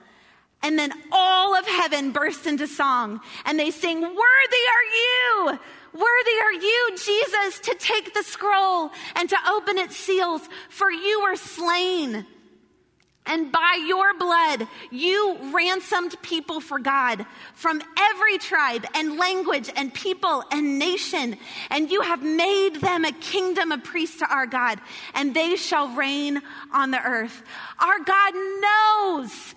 And 0.62 0.78
then 0.78 0.90
all 1.12 1.54
of 1.54 1.66
heaven 1.66 2.12
burst 2.12 2.46
into 2.46 2.66
song 2.66 3.20
and 3.44 3.60
they 3.60 3.70
sing, 3.70 4.00
Worthy 4.00 4.16
are 4.16 4.88
you! 4.94 5.58
Worthy 5.92 6.40
are 6.42 6.52
you, 6.52 6.90
Jesus, 6.96 7.60
to 7.60 7.74
take 7.78 8.12
the 8.12 8.22
scroll 8.22 8.90
and 9.14 9.28
to 9.30 9.36
open 9.48 9.78
its 9.78 9.96
seals, 9.96 10.42
for 10.68 10.90
you 10.90 11.22
were 11.22 11.36
slain. 11.36 12.26
And 13.26 13.50
by 13.50 13.84
your 13.86 14.14
blood, 14.14 14.68
you 14.90 15.36
ransomed 15.52 16.20
people 16.22 16.60
for 16.60 16.78
God 16.78 17.26
from 17.54 17.82
every 17.98 18.38
tribe 18.38 18.86
and 18.94 19.18
language 19.18 19.70
and 19.74 19.92
people 19.92 20.44
and 20.52 20.78
nation. 20.78 21.36
And 21.70 21.90
you 21.90 22.02
have 22.02 22.22
made 22.22 22.76
them 22.76 23.04
a 23.04 23.12
kingdom 23.12 23.72
of 23.72 23.82
priests 23.82 24.18
to 24.18 24.32
our 24.32 24.46
God, 24.46 24.80
and 25.14 25.34
they 25.34 25.56
shall 25.56 25.88
reign 25.88 26.40
on 26.72 26.90
the 26.90 27.02
earth. 27.02 27.42
Our 27.80 27.98
God 28.00 28.34
knows. 28.34 29.54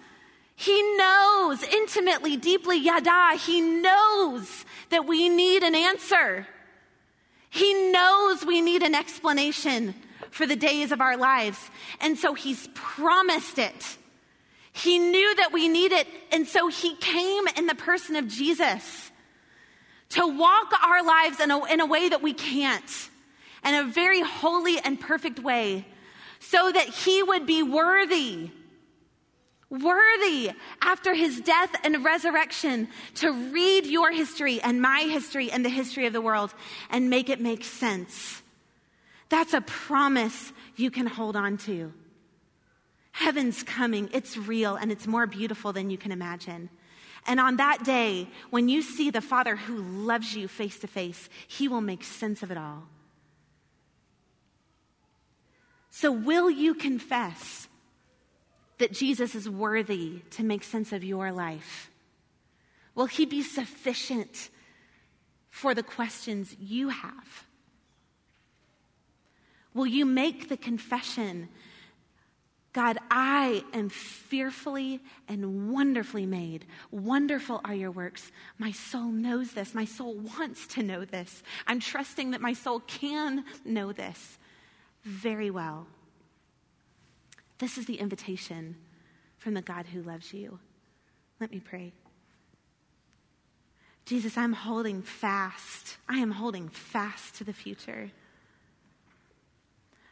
He 0.56 0.98
knows 0.98 1.64
intimately, 1.64 2.36
deeply, 2.36 2.80
yada. 2.80 3.38
He 3.38 3.62
knows 3.62 4.66
that 4.90 5.06
we 5.06 5.30
need 5.30 5.64
an 5.64 5.76
answer. 5.76 6.48
He 7.50 7.92
knows 7.92 8.46
we 8.46 8.62
need 8.62 8.84
an 8.84 8.94
explanation 8.94 9.96
for 10.32 10.46
the 10.46 10.56
days 10.56 10.92
of 10.92 11.02
our 11.02 11.18
lives. 11.18 11.58
And 12.00 12.18
so 12.18 12.34
he's 12.34 12.68
promised 12.74 13.60
it. 13.60 13.98
He 14.72 15.00
knew 15.00 15.36
that 15.36 15.52
we 15.52 15.68
need 15.68 15.92
it. 15.92 16.08
And 16.32 16.48
so 16.48 16.68
he 16.68 16.96
came 16.96 17.48
in 17.58 17.68
the 17.68 17.76
person 17.76 18.16
of 18.16 18.28
Jesus 18.28 19.12
to 20.10 20.28
walk 20.28 20.74
our 20.84 21.04
lives 21.04 21.40
in 21.40 21.52
a, 21.52 21.64
in 21.66 21.80
a 21.80 21.86
way 21.86 22.10
that 22.10 22.22
we 22.22 22.34
can't, 22.34 23.10
in 23.66 23.76
a 23.76 23.84
very 23.84 24.22
holy 24.22 24.80
and 24.80 25.00
perfect 25.00 25.40
way, 25.40 25.86
so 26.40 26.72
that 26.72 26.88
he 26.88 27.22
would 27.22 27.46
be 27.46 27.62
worthy 27.64 28.52
worthy 29.70 30.52
after 30.82 31.14
his 31.14 31.40
death 31.42 31.70
and 31.84 32.04
resurrection 32.04 32.88
to 33.16 33.32
read 33.52 33.86
your 33.86 34.12
history 34.12 34.62
and 34.62 34.82
my 34.82 35.02
history 35.02 35.52
and 35.52 35.64
the 35.64 35.70
history 35.70 36.08
of 36.08 36.14
the 36.14 36.22
world 36.22 36.54
and 36.90 37.10
make 37.10 37.30
it 37.30 37.40
make 37.40 37.64
sense. 37.64 38.42
That's 39.30 39.54
a 39.54 39.62
promise 39.62 40.52
you 40.76 40.92
can 40.92 41.06
hold 41.06 41.36
on 41.36 41.58
to. 41.60 41.94
Heaven's 43.12 43.64
coming, 43.64 44.10
it's 44.14 44.38
real, 44.38 44.76
and 44.76 44.92
it's 44.92 45.08
more 45.08 45.28
beautiful 45.28 45.74
than 45.74 45.90
you 45.90 45.98
can 45.98 46.12
imagine. 46.12 46.70
And 47.28 47.40
on 47.40 47.58
that 47.58 47.84
day, 47.84 48.28
when 48.50 48.70
you 48.70 48.82
see 48.82 49.10
the 49.10 49.22
Father 49.22 49.56
who 49.56 49.82
loves 49.82 50.36
you 50.36 50.48
face 50.48 50.80
to 50.80 50.88
face, 50.88 51.30
He 51.48 51.68
will 51.68 51.82
make 51.82 52.04
sense 52.04 52.44
of 52.44 52.52
it 52.52 52.58
all. 52.58 52.84
So, 55.92 56.12
will 56.12 56.50
you 56.50 56.74
confess 56.76 57.68
that 58.78 58.94
Jesus 58.94 59.36
is 59.36 59.50
worthy 59.50 60.22
to 60.32 60.44
make 60.44 60.64
sense 60.64 60.94
of 60.94 61.04
your 61.04 61.32
life? 61.32 61.92
Will 62.96 63.08
He 63.08 63.26
be 63.26 63.44
sufficient 63.44 64.50
for 65.50 65.76
the 65.76 65.84
questions 65.84 66.56
you 66.60 66.90
have? 66.90 67.49
Will 69.74 69.88
you 69.88 70.06
make 70.06 70.50
the 70.50 70.58
confession, 70.58 71.50
God, 72.72 72.98
I 73.10 73.64
am 73.74 73.90
fearfully 73.90 75.02
and 75.28 75.72
wonderfully 75.74 76.26
made. 76.26 76.66
Wonderful 76.92 77.62
are 77.66 77.74
your 77.74 77.92
works. 77.92 78.32
My 78.58 78.72
soul 78.72 79.10
knows 79.10 79.54
this. 79.54 79.74
My 79.74 79.86
soul 79.86 80.16
wants 80.38 80.68
to 80.68 80.84
know 80.84 81.04
this. 81.04 81.42
I'm 81.66 81.80
trusting 81.80 82.32
that 82.32 82.42
my 82.42 82.54
soul 82.54 82.82
can 82.82 83.44
know 83.66 83.92
this 83.92 84.38
very 85.04 85.50
well. 85.50 85.88
This 87.58 87.78
is 87.78 87.86
the 87.86 88.00
invitation 88.00 88.76
from 89.38 89.56
the 89.56 89.62
God 89.62 89.88
who 89.88 90.04
loves 90.04 90.34
you. 90.34 90.60
Let 91.40 91.52
me 91.52 91.60
pray. 91.60 91.94
Jesus, 94.06 94.38
I'm 94.38 94.54
holding 94.54 95.02
fast. 95.02 95.98
I 96.08 96.18
am 96.18 96.32
holding 96.32 96.70
fast 96.70 97.36
to 97.36 97.44
the 97.44 97.54
future. 97.54 98.12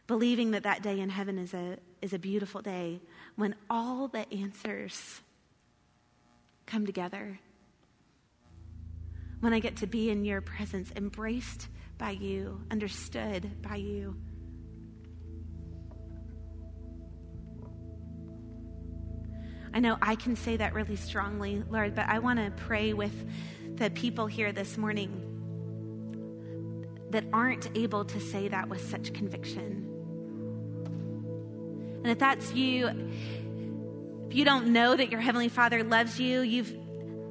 Believing 0.08 0.52
that 0.52 0.63
that 0.63 0.82
day 0.82 1.02
in 1.02 1.10
heaven 1.10 1.38
is 1.38 1.54
a, 1.54 1.78
is 2.02 2.13
a 2.13 2.20
beautiful 2.20 2.62
day 2.62 3.02
when 3.36 3.56
all 3.70 4.08
the 4.08 4.26
answers 4.34 5.22
come 6.65 6.86
together. 6.86 7.39
When 9.41 9.54
I 9.54 9.60
get 9.60 9.76
to 9.78 9.88
be 9.88 10.10
in 10.10 10.24
your 10.24 10.39
presence, 10.39 10.91
embraced 10.96 11.67
by 11.98 12.12
you, 12.12 12.62
understood 12.72 13.62
by 13.62 13.76
you. 13.76 14.15
I 19.74 19.80
know 19.80 19.98
I 20.02 20.15
can 20.15 20.36
say 20.36 20.58
that 20.58 20.74
really 20.74 20.96
strongly, 20.96 21.63
Lord, 21.70 21.96
but 21.96 22.08
I 22.08 22.20
want 22.20 22.39
to 22.39 22.52
pray 22.63 22.93
with 22.93 23.13
the 23.76 23.89
people 23.91 24.26
here 24.26 24.52
this 24.52 24.78
morning 24.78 25.24
that 27.12 27.26
aren't 27.32 27.76
able 27.78 28.06
to 28.06 28.20
say 28.20 28.48
that 28.48 28.70
with 28.70 28.89
such 28.89 29.13
conviction. 29.13 29.97
And 32.08 32.13
if 32.13 32.20
that's 32.20 32.54
you, 32.54 32.88
if 34.30 34.34
you 34.34 34.46
don't 34.46 34.67
know 34.67 34.96
that 34.96 35.12
your 35.12 35.20
Heavenly 35.20 35.50
Father 35.50 35.84
loves 35.84 36.17
you, 36.17 36.39
you've 36.39 36.74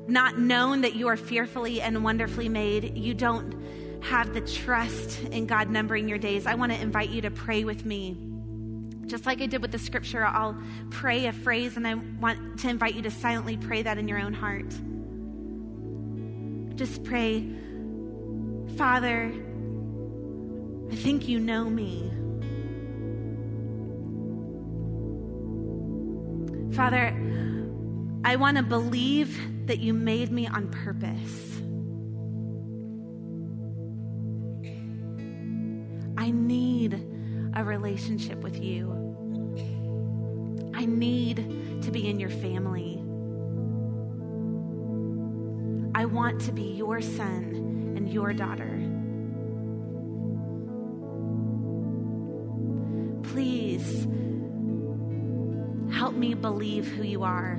not 0.07 0.39
known 0.39 0.83
that 0.83 0.95
you 0.95 1.09
are 1.09 1.17
fearfully 1.17 1.81
and 1.81 2.05
wonderfully 2.05 2.51
made, 2.51 2.95
you 2.95 3.15
don't 3.15 3.55
have 4.03 4.35
the 4.35 4.43
trust 4.43 5.23
in 5.23 5.47
God 5.47 5.71
numbering 5.71 6.11
your 6.11 6.19
days, 6.19 6.47
I 6.47 6.57
want 6.57 6.73
to 6.73 6.79
invite 6.79 7.09
you 7.09 7.23
to 7.23 7.31
pray 7.31 7.65
with 7.65 7.87
me 7.87 8.19
just 9.07 9.25
like 9.25 9.41
I 9.41 9.47
did 9.47 9.63
with 9.63 9.73
the 9.73 9.79
scripture, 9.79 10.25
I'll 10.27 10.61
pray 10.91 11.27
a 11.27 11.33
phrase 11.33 11.77
and 11.77 11.87
I 11.87 11.95
want 11.95 12.59
to 12.59 12.69
invite 12.69 12.97
you 12.97 13.03
to 13.03 13.11
silently 13.11 13.57
pray 13.57 13.83
that 13.83 13.97
in 13.97 14.09
your 14.09 14.19
own 14.19 14.35
heart. 14.35 14.69
Just 16.77 17.03
pray, 17.05 17.49
Father, 18.77 19.33
I 20.91 20.97
think 20.97 21.29
you 21.29 21.39
know 21.39 21.71
me. 21.71 22.11
Father, 26.77 27.07
I 28.23 28.37
want 28.37 28.59
to 28.59 28.63
believe 28.63 29.67
that 29.67 29.79
you 29.79 29.95
made 29.95 30.31
me 30.31 30.47
on 30.47 30.71
purpose. 30.71 31.57
I 36.19 36.31
need 36.31 37.03
a 37.55 37.65
relationship 37.65 38.43
with 38.43 38.63
you. 38.63 38.93
I 40.75 40.85
need 40.85 41.81
to 41.81 41.91
be 41.91 42.11
in 42.11 42.21
your 42.21 42.29
family. 42.29 43.03
I 45.95 46.05
want 46.05 46.43
to 46.43 46.53
be 46.53 46.75
your 46.75 47.01
son 47.01 47.95
and 47.97 48.13
your 48.13 48.35
daughter. 48.35 48.86
Believe 56.47 56.87
who 56.87 57.03
you 57.03 57.25
are. 57.25 57.59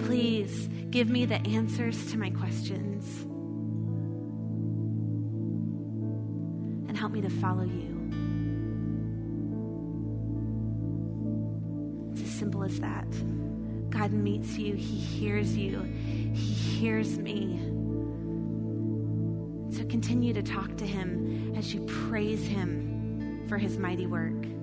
Please 0.00 0.68
give 0.90 1.08
me 1.08 1.24
the 1.24 1.40
answers 1.46 2.10
to 2.12 2.18
my 2.18 2.28
questions. 2.28 3.22
And 6.88 6.94
help 6.94 7.12
me 7.12 7.22
to 7.22 7.30
follow 7.30 7.62
you. 7.62 8.10
It's 12.12 12.20
as 12.20 12.38
simple 12.38 12.62
as 12.62 12.78
that. 12.80 13.10
God 13.88 14.12
meets 14.12 14.58
you, 14.58 14.74
He 14.74 14.98
hears 14.98 15.56
you, 15.56 15.80
He 16.34 16.52
hears 16.52 17.16
me. 17.16 17.58
So 19.74 19.86
continue 19.86 20.34
to 20.34 20.42
talk 20.42 20.76
to 20.76 20.86
Him 20.86 21.54
as 21.56 21.72
you 21.72 21.80
praise 21.86 22.46
Him 22.46 23.46
for 23.48 23.56
His 23.56 23.78
mighty 23.78 24.06
work. 24.06 24.55